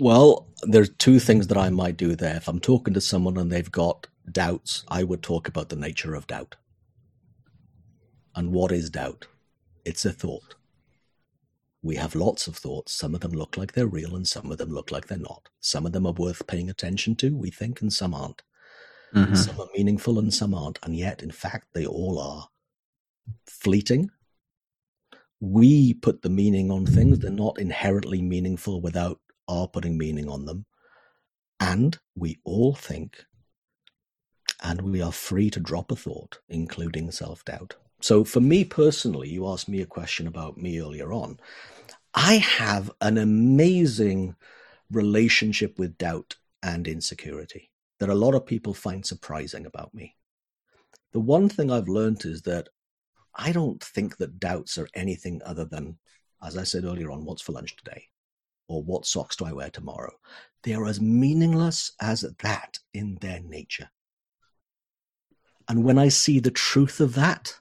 well 0.00 0.48
there's 0.64 0.90
two 0.96 1.18
things 1.18 1.46
that 1.46 1.56
i 1.56 1.70
might 1.70 1.96
do 1.96 2.14
there 2.14 2.36
if 2.36 2.46
i'm 2.46 2.60
talking 2.60 2.92
to 2.92 3.00
someone 3.00 3.38
and 3.38 3.50
they've 3.50 3.72
got 3.72 4.06
doubts, 4.32 4.84
I 4.88 5.02
would 5.02 5.22
talk 5.22 5.48
about 5.48 5.68
the 5.68 5.76
nature 5.76 6.14
of 6.14 6.26
doubt. 6.26 6.56
And 8.34 8.52
what 8.52 8.72
is 8.72 8.90
doubt? 8.90 9.26
It's 9.84 10.04
a 10.04 10.12
thought. 10.12 10.54
We 11.82 11.96
have 11.96 12.14
lots 12.14 12.48
of 12.48 12.56
thoughts. 12.56 12.92
Some 12.92 13.14
of 13.14 13.20
them 13.20 13.32
look 13.32 13.56
like 13.56 13.72
they're 13.72 13.86
real 13.86 14.16
and 14.16 14.26
some 14.26 14.50
of 14.50 14.58
them 14.58 14.70
look 14.70 14.90
like 14.90 15.06
they're 15.06 15.18
not. 15.18 15.48
Some 15.60 15.86
of 15.86 15.92
them 15.92 16.06
are 16.06 16.12
worth 16.12 16.46
paying 16.46 16.68
attention 16.68 17.14
to, 17.16 17.36
we 17.36 17.50
think, 17.50 17.80
and 17.80 17.92
some 17.92 18.14
aren't. 18.14 18.42
Mm-hmm. 19.14 19.34
Some 19.34 19.60
are 19.60 19.68
meaningful 19.76 20.18
and 20.18 20.34
some 20.34 20.54
aren't. 20.54 20.78
And 20.82 20.96
yet, 20.96 21.22
in 21.22 21.30
fact, 21.30 21.68
they 21.74 21.86
all 21.86 22.18
are 22.18 22.48
fleeting. 23.46 24.10
We 25.40 25.94
put 25.94 26.22
the 26.22 26.30
meaning 26.30 26.70
on 26.70 26.84
things. 26.84 27.20
They're 27.20 27.30
not 27.30 27.60
inherently 27.60 28.22
meaningful 28.22 28.80
without 28.80 29.20
our 29.46 29.68
putting 29.68 29.96
meaning 29.96 30.28
on 30.28 30.46
them. 30.46 30.66
And 31.60 31.96
we 32.16 32.38
all 32.44 32.74
think 32.74 33.24
and 34.62 34.82
we 34.82 35.00
are 35.00 35.12
free 35.12 35.50
to 35.50 35.60
drop 35.60 35.90
a 35.90 35.96
thought, 35.96 36.40
including 36.48 37.10
self 37.10 37.44
doubt. 37.44 37.76
So, 38.00 38.22
for 38.24 38.40
me 38.40 38.64
personally, 38.64 39.28
you 39.28 39.48
asked 39.48 39.68
me 39.68 39.80
a 39.80 39.86
question 39.86 40.28
about 40.28 40.56
me 40.56 40.80
earlier 40.80 41.12
on. 41.12 41.40
I 42.14 42.34
have 42.34 42.90
an 43.00 43.18
amazing 43.18 44.36
relationship 44.90 45.78
with 45.78 45.98
doubt 45.98 46.36
and 46.62 46.86
insecurity 46.86 47.70
that 47.98 48.08
a 48.08 48.14
lot 48.14 48.34
of 48.34 48.46
people 48.46 48.72
find 48.72 49.04
surprising 49.04 49.66
about 49.66 49.92
me. 49.94 50.16
The 51.12 51.20
one 51.20 51.48
thing 51.48 51.70
I've 51.70 51.88
learned 51.88 52.24
is 52.24 52.42
that 52.42 52.68
I 53.34 53.52
don't 53.52 53.82
think 53.82 54.16
that 54.18 54.40
doubts 54.40 54.78
are 54.78 54.88
anything 54.94 55.40
other 55.44 55.64
than, 55.64 55.98
as 56.42 56.56
I 56.56 56.64
said 56.64 56.84
earlier 56.84 57.10
on, 57.10 57.24
what's 57.24 57.42
for 57.42 57.52
lunch 57.52 57.76
today? 57.76 58.04
Or 58.68 58.82
what 58.82 59.06
socks 59.06 59.36
do 59.36 59.44
I 59.44 59.52
wear 59.52 59.70
tomorrow? 59.70 60.12
They 60.62 60.74
are 60.74 60.86
as 60.86 61.00
meaningless 61.00 61.92
as 62.00 62.22
that 62.42 62.78
in 62.92 63.16
their 63.20 63.40
nature. 63.40 63.90
And 65.68 65.84
when 65.84 65.98
I 65.98 66.08
see 66.08 66.40
the 66.40 66.50
truth 66.50 67.00
of 67.00 67.14
that, 67.14 67.54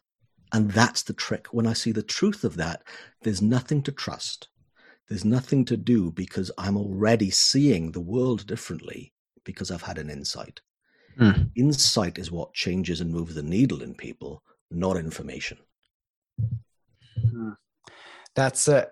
and 0.54 0.72
that's 0.72 1.04
the 1.04 1.14
trick, 1.14 1.48
when 1.48 1.68
I 1.68 1.74
see 1.74 1.92
the 1.92 2.04
truth 2.04 2.44
of 2.44 2.56
that, 2.58 2.84
there's 3.24 3.42
nothing 3.42 3.82
to 3.84 3.92
trust. 3.92 4.48
There's 5.10 5.26
nothing 5.26 5.66
to 5.66 5.78
do 5.78 6.12
because 6.12 6.52
I'm 6.58 6.78
already 6.78 7.30
seeing 7.30 7.92
the 7.92 8.02
world 8.02 8.46
differently 8.46 9.14
because 9.44 9.72
I've 9.72 9.82
had 9.82 9.98
an 9.98 10.10
insight. 10.10 10.62
Mm. 11.18 11.50
Insight 11.56 12.18
is 12.18 12.32
what 12.32 12.54
changes 12.54 13.02
and 13.02 13.12
moves 13.12 13.36
the 13.36 13.44
needle 13.44 13.82
in 13.82 13.96
people, 13.96 14.44
not 14.70 14.98
information. 14.98 15.58
Hmm. 17.32 17.52
That's 18.36 18.68
a 18.68 18.90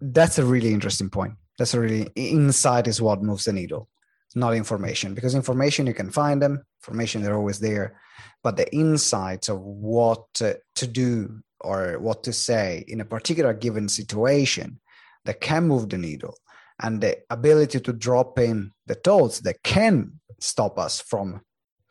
that's 0.00 0.38
a 0.38 0.44
really 0.44 0.72
interesting 0.72 1.10
point. 1.10 1.34
That's 1.58 1.74
a 1.74 1.80
really 1.80 2.08
insight 2.14 2.88
is 2.88 3.02
what 3.02 3.22
moves 3.22 3.44
the 3.44 3.52
needle 3.52 3.88
not 4.34 4.54
information 4.54 5.14
because 5.14 5.34
information 5.34 5.86
you 5.86 5.94
can 5.94 6.10
find 6.10 6.40
them 6.40 6.62
information 6.82 7.22
they're 7.22 7.36
always 7.36 7.60
there 7.60 8.00
but 8.42 8.56
the 8.56 8.72
insights 8.74 9.48
of 9.48 9.60
what 9.60 10.22
to, 10.34 10.58
do 10.86 11.40
or 11.60 11.98
what 11.98 12.24
to 12.24 12.32
say 12.32 12.84
in 12.88 13.00
a 13.00 13.04
particular 13.04 13.52
given 13.52 13.88
situation 13.88 14.80
that 15.24 15.40
can 15.40 15.68
move 15.68 15.88
the 15.88 15.98
needle 15.98 16.34
and 16.82 17.00
the 17.00 17.18
ability 17.28 17.78
to 17.80 17.92
drop 17.92 18.38
in 18.38 18.72
the 18.86 18.94
thoughts 18.94 19.40
that 19.40 19.62
can 19.62 20.12
stop 20.38 20.78
us 20.78 21.00
from 21.00 21.42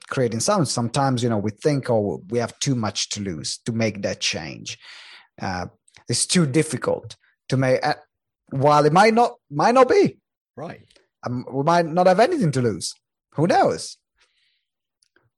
creating 0.09 0.39
sound 0.39 0.67
sometimes 0.67 1.21
you 1.21 1.29
know 1.29 1.37
we 1.37 1.51
think 1.51 1.87
oh 1.89 2.23
we 2.29 2.39
have 2.39 2.57
too 2.59 2.73
much 2.73 3.09
to 3.09 3.21
lose 3.21 3.59
to 3.59 3.71
make 3.71 4.01
that 4.01 4.19
change. 4.19 4.79
Uh, 5.39 5.67
it's 6.07 6.25
too 6.25 6.47
difficult 6.47 7.15
to 7.47 7.55
make 7.55 7.85
uh, 7.85 7.93
while 8.49 8.85
it 8.85 8.91
might 8.91 9.13
not 9.13 9.35
might 9.51 9.75
not 9.75 9.87
be. 9.87 10.17
Right 10.55 10.81
um, 11.23 11.45
we 11.51 11.63
might 11.63 11.85
not 11.85 12.07
have 12.07 12.19
anything 12.19 12.51
to 12.51 12.61
lose. 12.61 12.93
Who 13.33 13.47
knows? 13.47 13.97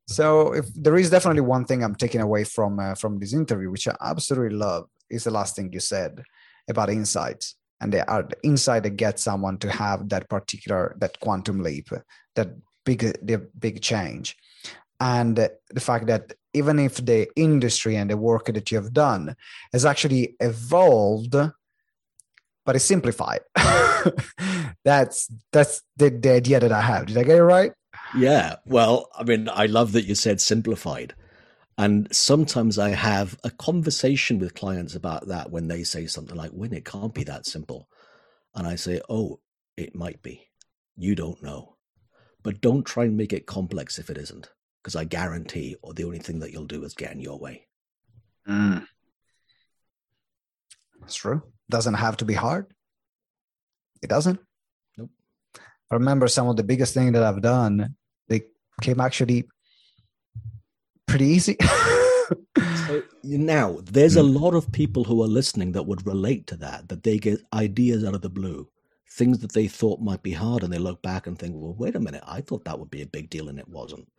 So, 0.08 0.54
if 0.54 0.66
there 0.74 0.98
is 0.98 1.10
definitely 1.10 1.42
one 1.42 1.66
thing 1.66 1.84
I'm 1.84 1.96
taking 1.96 2.22
away 2.22 2.44
from 2.44 2.80
uh, 2.80 2.96
from 2.96 3.20
this 3.20 3.34
interview, 3.34 3.72
which 3.72 3.88
I 3.88 3.96
absolutely 4.02 4.58
love, 4.58 4.88
is 5.10 5.24
the 5.24 5.32
last 5.32 5.56
thing 5.56 5.72
you 5.72 5.80
said 5.80 6.24
about 6.70 6.90
insights, 6.90 7.56
and 7.80 7.94
they 7.94 8.02
are 8.02 8.24
the 8.24 8.36
insight 8.44 8.84
that 8.84 8.98
gets 8.98 9.24
someone 9.24 9.58
to 9.60 9.72
have 9.72 10.10
that 10.10 10.30
particular 10.30 10.96
that 11.00 11.20
quantum 11.20 11.64
leap, 11.64 11.90
that 12.36 12.50
big 12.86 13.00
the 13.22 13.48
big 13.58 13.82
change, 13.82 14.36
and 15.00 15.38
the 15.38 15.80
fact 15.80 16.08
that 16.08 16.34
even 16.54 16.80
if 16.80 16.98
the 16.98 17.28
industry 17.36 17.96
and 17.96 18.10
the 18.10 18.18
work 18.18 18.46
that 18.46 18.72
you 18.72 18.78
have 18.78 18.94
done 18.94 19.36
has 19.72 19.86
actually 19.86 20.36
evolved 20.40 21.36
but 22.66 22.76
it's 22.76 22.86
simplified. 22.86 23.42
that's 24.84 25.28
that's 25.52 25.82
the, 25.98 26.10
the 26.10 26.32
idea 26.32 26.60
that 26.60 26.72
I 26.72 26.82
have. 26.82 27.08
Did 27.08 27.18
I 27.18 27.24
get 27.24 27.38
it 27.38 27.44
right? 27.44 27.72
Yeah. 28.16 28.56
Well, 28.66 29.10
I 29.18 29.24
mean, 29.24 29.50
I 29.50 29.66
love 29.68 29.94
that 29.94 30.06
you 30.06 30.16
said 30.16 30.42
simplified. 30.42 31.16
And 31.78 32.14
sometimes 32.14 32.78
I 32.78 32.90
have 32.90 33.38
a 33.44 33.50
conversation 33.50 34.38
with 34.40 34.54
clients 34.54 34.94
about 34.96 35.28
that 35.30 35.52
when 35.52 35.68
they 35.68 35.84
say 35.84 36.06
something 36.06 36.36
like, 36.36 36.52
Wyn, 36.54 36.74
it 36.74 36.86
can't 36.86 37.14
be 37.14 37.24
that 37.24 37.46
simple. 37.46 37.88
And 38.54 38.68
I 38.68 38.76
say, 38.76 39.02
Oh, 39.10 39.40
it 39.78 39.96
might 39.96 40.22
be. 40.22 40.50
You 40.98 41.16
don't 41.16 41.42
know. 41.42 41.78
but 42.44 42.62
don't 42.62 42.86
try 42.86 43.06
and 43.06 43.18
make 43.18 43.34
it 43.34 43.46
complex 43.46 44.00
if 44.00 44.10
it 44.10 44.18
isn't, 44.18 44.50
because 44.82 44.96
I 44.96 45.04
guarantee, 45.06 45.76
or 45.82 45.94
the 45.94 46.04
only 46.04 46.20
thing 46.20 46.40
that 46.40 46.52
you'll 46.52 46.66
do 46.66 46.84
is 46.84 46.94
get 46.94 47.12
in 47.12 47.20
your 47.20 47.40
way. 47.40 47.68
Mm. 48.48 48.86
That's 51.00 51.16
true. 51.16 51.44
Doesn't 51.72 51.94
have 51.94 52.18
to 52.18 52.26
be 52.26 52.34
hard. 52.34 52.66
It 54.04 54.10
doesn't. 54.10 54.40
Nope. 54.98 55.10
I 55.90 55.96
remember 55.96 56.28
some 56.28 56.50
of 56.50 56.58
the 56.58 56.64
biggest 56.64 56.94
things 56.94 57.14
that 57.14 57.24
I've 57.24 57.42
done. 57.42 57.96
They 58.28 58.42
came 58.82 59.00
actually 59.00 59.48
pretty 61.08 61.28
easy. 61.28 61.56
so 62.88 63.04
now 63.24 63.78
there's 63.84 64.18
a 64.18 64.22
hmm. 64.22 64.36
lot 64.36 64.54
of 64.54 64.72
people 64.74 65.06
who 65.06 65.24
are 65.24 65.28
listening 65.40 65.72
that 65.72 65.88
would 65.88 66.06
relate 66.06 66.46
to 66.48 66.58
that. 66.58 66.90
That 66.90 67.04
they 67.04 67.18
get 67.18 67.40
ideas 67.54 68.04
out 68.04 68.16
of 68.16 68.22
the 68.22 68.30
blue, 68.30 68.68
things 69.10 69.40
that 69.40 69.54
they 69.54 69.70
thought 69.70 70.02
might 70.02 70.24
be 70.24 70.34
hard, 70.34 70.64
and 70.64 70.74
they 70.74 70.78
look 70.78 71.02
back 71.02 71.26
and 71.26 71.40
think, 71.40 71.56
"Well, 71.56 71.74
wait 71.74 71.96
a 71.96 72.02
minute, 72.02 72.24
I 72.28 72.42
thought 72.42 72.66
that 72.66 72.80
would 72.80 72.92
be 72.92 73.02
a 73.02 73.16
big 73.18 73.30
deal, 73.30 73.48
and 73.48 73.58
it 73.58 73.70
wasn't." 73.70 74.12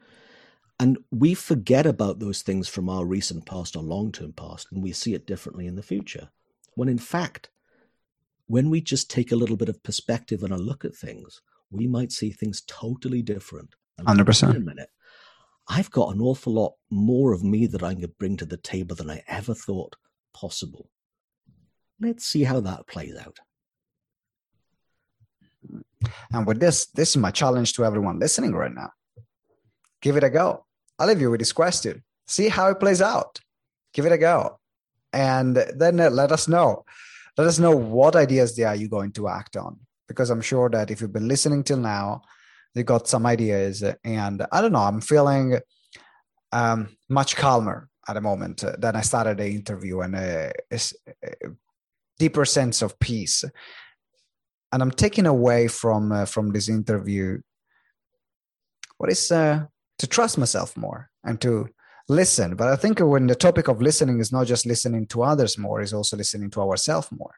And 0.80 0.96
we 1.10 1.34
forget 1.34 1.84
about 1.84 2.18
those 2.18 2.40
things 2.40 2.66
from 2.66 2.88
our 2.88 3.04
recent 3.04 3.44
past 3.44 3.76
or 3.76 3.82
long 3.82 4.10
term 4.10 4.32
past, 4.32 4.68
and 4.72 4.82
we 4.82 4.92
see 4.92 5.12
it 5.12 5.26
differently 5.26 5.66
in 5.66 5.76
the 5.76 5.82
future. 5.82 6.30
When 6.74 6.88
in 6.88 6.98
fact, 6.98 7.50
when 8.46 8.70
we 8.70 8.80
just 8.80 9.10
take 9.10 9.32
a 9.32 9.36
little 9.36 9.56
bit 9.56 9.68
of 9.68 9.82
perspective 9.82 10.42
and 10.42 10.52
a 10.52 10.58
look 10.58 10.84
at 10.84 10.94
things, 10.94 11.40
we 11.70 11.86
might 11.86 12.12
see 12.12 12.30
things 12.30 12.62
totally 12.66 13.22
different. 13.22 13.74
Hundred 14.04 14.26
percent. 14.26 14.56
A 14.56 14.60
minute, 14.60 14.90
I've 15.68 15.90
got 15.90 16.14
an 16.14 16.20
awful 16.20 16.52
lot 16.52 16.74
more 16.90 17.32
of 17.32 17.44
me 17.44 17.66
that 17.66 17.82
I 17.82 17.94
can 17.94 18.12
bring 18.18 18.36
to 18.38 18.46
the 18.46 18.56
table 18.56 18.96
than 18.96 19.10
I 19.10 19.22
ever 19.28 19.54
thought 19.54 19.96
possible. 20.34 20.90
Let's 22.00 22.26
see 22.26 22.42
how 22.42 22.60
that 22.60 22.86
plays 22.88 23.16
out. 23.16 23.38
And 26.32 26.46
with 26.46 26.58
this, 26.58 26.86
this 26.86 27.10
is 27.10 27.16
my 27.16 27.30
challenge 27.30 27.74
to 27.74 27.84
everyone 27.84 28.18
listening 28.18 28.52
right 28.52 28.74
now. 28.74 28.90
Give 30.00 30.16
it 30.16 30.24
a 30.24 30.30
go. 30.30 30.66
I'll 30.98 31.06
leave 31.06 31.20
you 31.20 31.30
with 31.30 31.40
this 31.40 31.52
question. 31.52 32.02
See 32.26 32.48
how 32.48 32.68
it 32.70 32.80
plays 32.80 33.00
out. 33.00 33.40
Give 33.92 34.04
it 34.04 34.12
a 34.12 34.18
go. 34.18 34.58
And 35.12 35.56
then 35.76 36.00
uh, 36.00 36.10
let 36.10 36.32
us 36.32 36.48
know. 36.48 36.84
Let 37.36 37.46
us 37.46 37.58
know 37.58 37.74
what 37.76 38.16
ideas 38.16 38.56
there 38.56 38.68
are 38.68 38.76
you 38.76 38.88
going 38.88 39.12
to 39.12 39.28
act 39.28 39.56
on. 39.56 39.78
Because 40.08 40.30
I'm 40.30 40.42
sure 40.42 40.68
that 40.70 40.90
if 40.90 41.00
you've 41.00 41.12
been 41.12 41.28
listening 41.28 41.64
till 41.64 41.78
now, 41.78 42.22
you 42.74 42.82
got 42.84 43.08
some 43.08 43.26
ideas. 43.26 43.82
And 44.04 44.46
I 44.50 44.60
don't 44.60 44.72
know, 44.72 44.80
I'm 44.80 45.00
feeling 45.00 45.58
um, 46.52 46.96
much 47.08 47.36
calmer 47.36 47.88
at 48.08 48.14
the 48.14 48.20
moment 48.20 48.64
uh, 48.64 48.74
than 48.78 48.96
I 48.96 49.00
started 49.00 49.38
the 49.38 49.46
interview 49.46 50.00
and 50.00 50.14
a, 50.16 50.52
a, 50.70 50.80
a, 51.22 51.48
deeper 52.18 52.44
sense 52.44 52.82
of 52.82 52.98
peace. 52.98 53.44
And 54.70 54.82
I'm 54.82 54.90
taking 54.90 55.26
away 55.26 55.68
from 55.68 56.12
uh, 56.12 56.24
from 56.24 56.52
this 56.52 56.68
interview 56.68 57.40
what 58.98 59.10
is 59.10 59.32
uh, 59.32 59.64
to 59.98 60.06
trust 60.06 60.38
myself 60.38 60.76
more 60.76 61.10
and 61.24 61.40
to 61.40 61.68
listen. 62.14 62.56
But 62.56 62.68
I 62.68 62.76
think 62.76 63.00
when 63.00 63.26
the 63.26 63.34
topic 63.34 63.68
of 63.68 63.82
listening 63.82 64.20
is 64.20 64.32
not 64.32 64.46
just 64.46 64.66
listening 64.66 65.06
to 65.08 65.22
others 65.22 65.58
more, 65.58 65.80
is 65.80 65.92
also 65.92 66.16
listening 66.16 66.50
to 66.50 66.60
ourselves 66.60 67.08
more. 67.10 67.34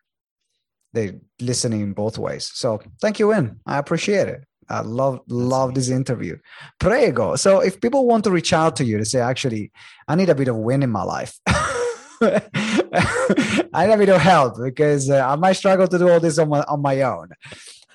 They 0.93 1.19
listening 1.41 1.81
in 1.81 1.93
both 1.93 2.19
ways. 2.19 2.51
So 2.55 2.81
thank 3.01 3.19
you, 3.19 3.29
Wyn. 3.29 3.61
I 3.67 3.79
appreciate 3.79 4.29
it. 4.29 4.45
I 4.69 4.81
love 4.81 5.21
love 5.29 5.75
this 5.75 5.89
interview. 5.89 6.39
Prego. 6.79 7.37
So 7.37 7.61
if 7.61 7.81
people 7.81 8.07
want 8.07 8.25
to 8.25 8.31
reach 8.31 8.53
out 8.53 8.77
to 8.77 8.85
you 8.85 8.99
to 8.99 9.05
say, 9.05 9.21
actually, 9.21 9.73
I 10.09 10.15
need 10.15 10.29
a 10.29 10.35
bit 10.35 10.49
of 10.49 10.57
win 10.57 10.83
in 10.83 10.91
my 10.91 11.03
life. 11.03 11.39
I 11.47 13.87
need 13.87 13.93
a 13.93 13.99
bit 13.99 14.09
of 14.09 14.21
help 14.21 14.57
because 14.63 15.11
uh, 15.11 15.27
I 15.27 15.37
might 15.37 15.55
struggle 15.55 15.89
to 15.89 15.99
do 15.99 16.09
all 16.09 16.21
this 16.21 16.39
on 16.39 16.49
my 16.49 16.63
on 16.63 16.81
my 16.81 17.03
own. 17.03 17.31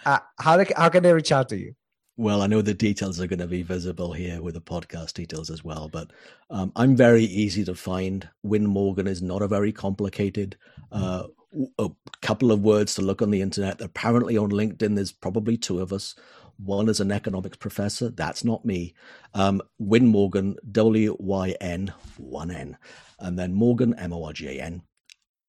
Uh, 0.05 0.19
how 0.39 0.63
how 0.75 0.89
can 0.89 1.03
they 1.03 1.13
reach 1.13 1.31
out 1.31 1.49
to 1.49 1.57
you? 1.57 1.73
Well, 2.19 2.41
I 2.41 2.47
know 2.47 2.61
the 2.61 2.73
details 2.73 3.21
are 3.21 3.27
going 3.27 3.39
to 3.39 3.47
be 3.47 3.61
visible 3.61 4.11
here 4.11 4.41
with 4.41 4.55
the 4.55 4.59
podcast 4.59 5.13
details 5.13 5.49
as 5.49 5.63
well, 5.63 5.87
but 5.87 6.11
um, 6.49 6.73
I'm 6.75 6.93
very 6.93 7.23
easy 7.23 7.63
to 7.63 7.73
find. 7.73 8.27
Wyn 8.43 8.65
Morgan 8.65 9.07
is 9.07 9.21
not 9.21 9.41
a 9.41 9.47
very 9.47 9.71
complicated. 9.71 10.57
Uh, 10.91 11.27
a 11.77 11.89
couple 12.21 12.51
of 12.51 12.59
words 12.59 12.93
to 12.95 13.01
look 13.01 13.21
on 13.21 13.31
the 13.31 13.39
internet. 13.39 13.79
Apparently, 13.79 14.35
on 14.35 14.49
LinkedIn, 14.51 14.95
there's 14.95 15.13
probably 15.13 15.55
two 15.55 15.79
of 15.79 15.93
us. 15.93 16.13
One 16.57 16.89
is 16.89 16.99
an 16.99 17.13
economics 17.13 17.55
professor. 17.55 18.09
That's 18.09 18.43
not 18.43 18.65
me. 18.65 18.95
Um, 19.33 19.61
Wyn 19.77 20.05
Morgan, 20.05 20.57
W 20.73 21.15
Y 21.21 21.55
N, 21.61 21.93
one 22.17 22.51
N. 22.51 22.77
And 23.19 23.39
then 23.39 23.53
Morgan, 23.53 23.93
M 23.97 24.11
O 24.11 24.25
R 24.25 24.33
G 24.33 24.59
A 24.59 24.61
N. 24.61 24.81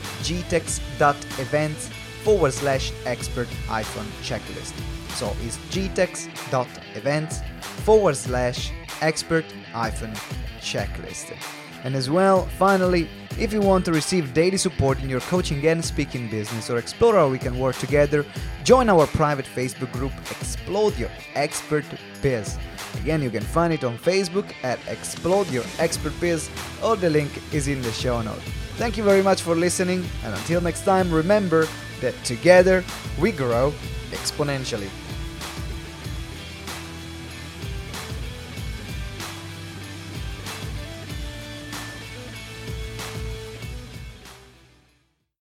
gtex.events 0.21 1.89
forward 2.23 2.53
slash 2.53 2.91
expert 3.05 3.47
hyphen 3.67 4.05
checklist. 4.21 4.73
So 5.15 5.35
it's 5.43 5.57
gtex.events 5.73 7.41
forward 7.83 8.15
slash 8.15 8.71
expert 9.01 9.45
hyphen 9.73 10.13
checklist. 10.59 11.35
And 11.83 11.95
as 11.95 12.09
well, 12.09 12.45
finally, 12.59 13.09
if 13.39 13.51
you 13.51 13.61
want 13.61 13.85
to 13.85 13.91
receive 13.91 14.33
daily 14.33 14.57
support 14.57 15.01
in 15.01 15.09
your 15.09 15.21
coaching 15.21 15.65
and 15.65 15.83
speaking 15.83 16.29
business 16.29 16.69
or 16.69 16.77
explore 16.77 17.15
how 17.15 17.27
we 17.27 17.39
can 17.39 17.57
work 17.57 17.75
together, 17.77 18.23
join 18.63 18.87
our 18.89 19.07
private 19.07 19.45
Facebook 19.45 19.91
group 19.91 20.11
Explode 20.29 20.97
Your 20.97 21.09
Expert 21.33 21.85
Biz. 22.21 22.57
Again, 23.01 23.23
you 23.23 23.31
can 23.31 23.41
find 23.41 23.73
it 23.73 23.83
on 23.83 23.97
Facebook 23.97 24.53
at 24.63 24.79
Explode 24.87 25.49
Your 25.49 25.63
Expert 25.79 26.13
Biz, 26.19 26.49
or 26.83 26.95
the 26.95 27.09
link 27.09 27.31
is 27.51 27.67
in 27.67 27.81
the 27.81 27.91
show 27.91 28.21
notes. 28.21 28.60
Thank 28.81 28.97
you 28.97 29.03
very 29.03 29.21
much 29.21 29.43
for 29.43 29.55
listening, 29.55 30.03
and 30.25 30.33
until 30.33 30.59
next 30.59 30.85
time, 30.85 31.13
remember 31.13 31.67
that 31.99 32.15
together 32.23 32.83
we 33.19 33.31
grow 33.31 33.75
exponentially. 34.09 34.89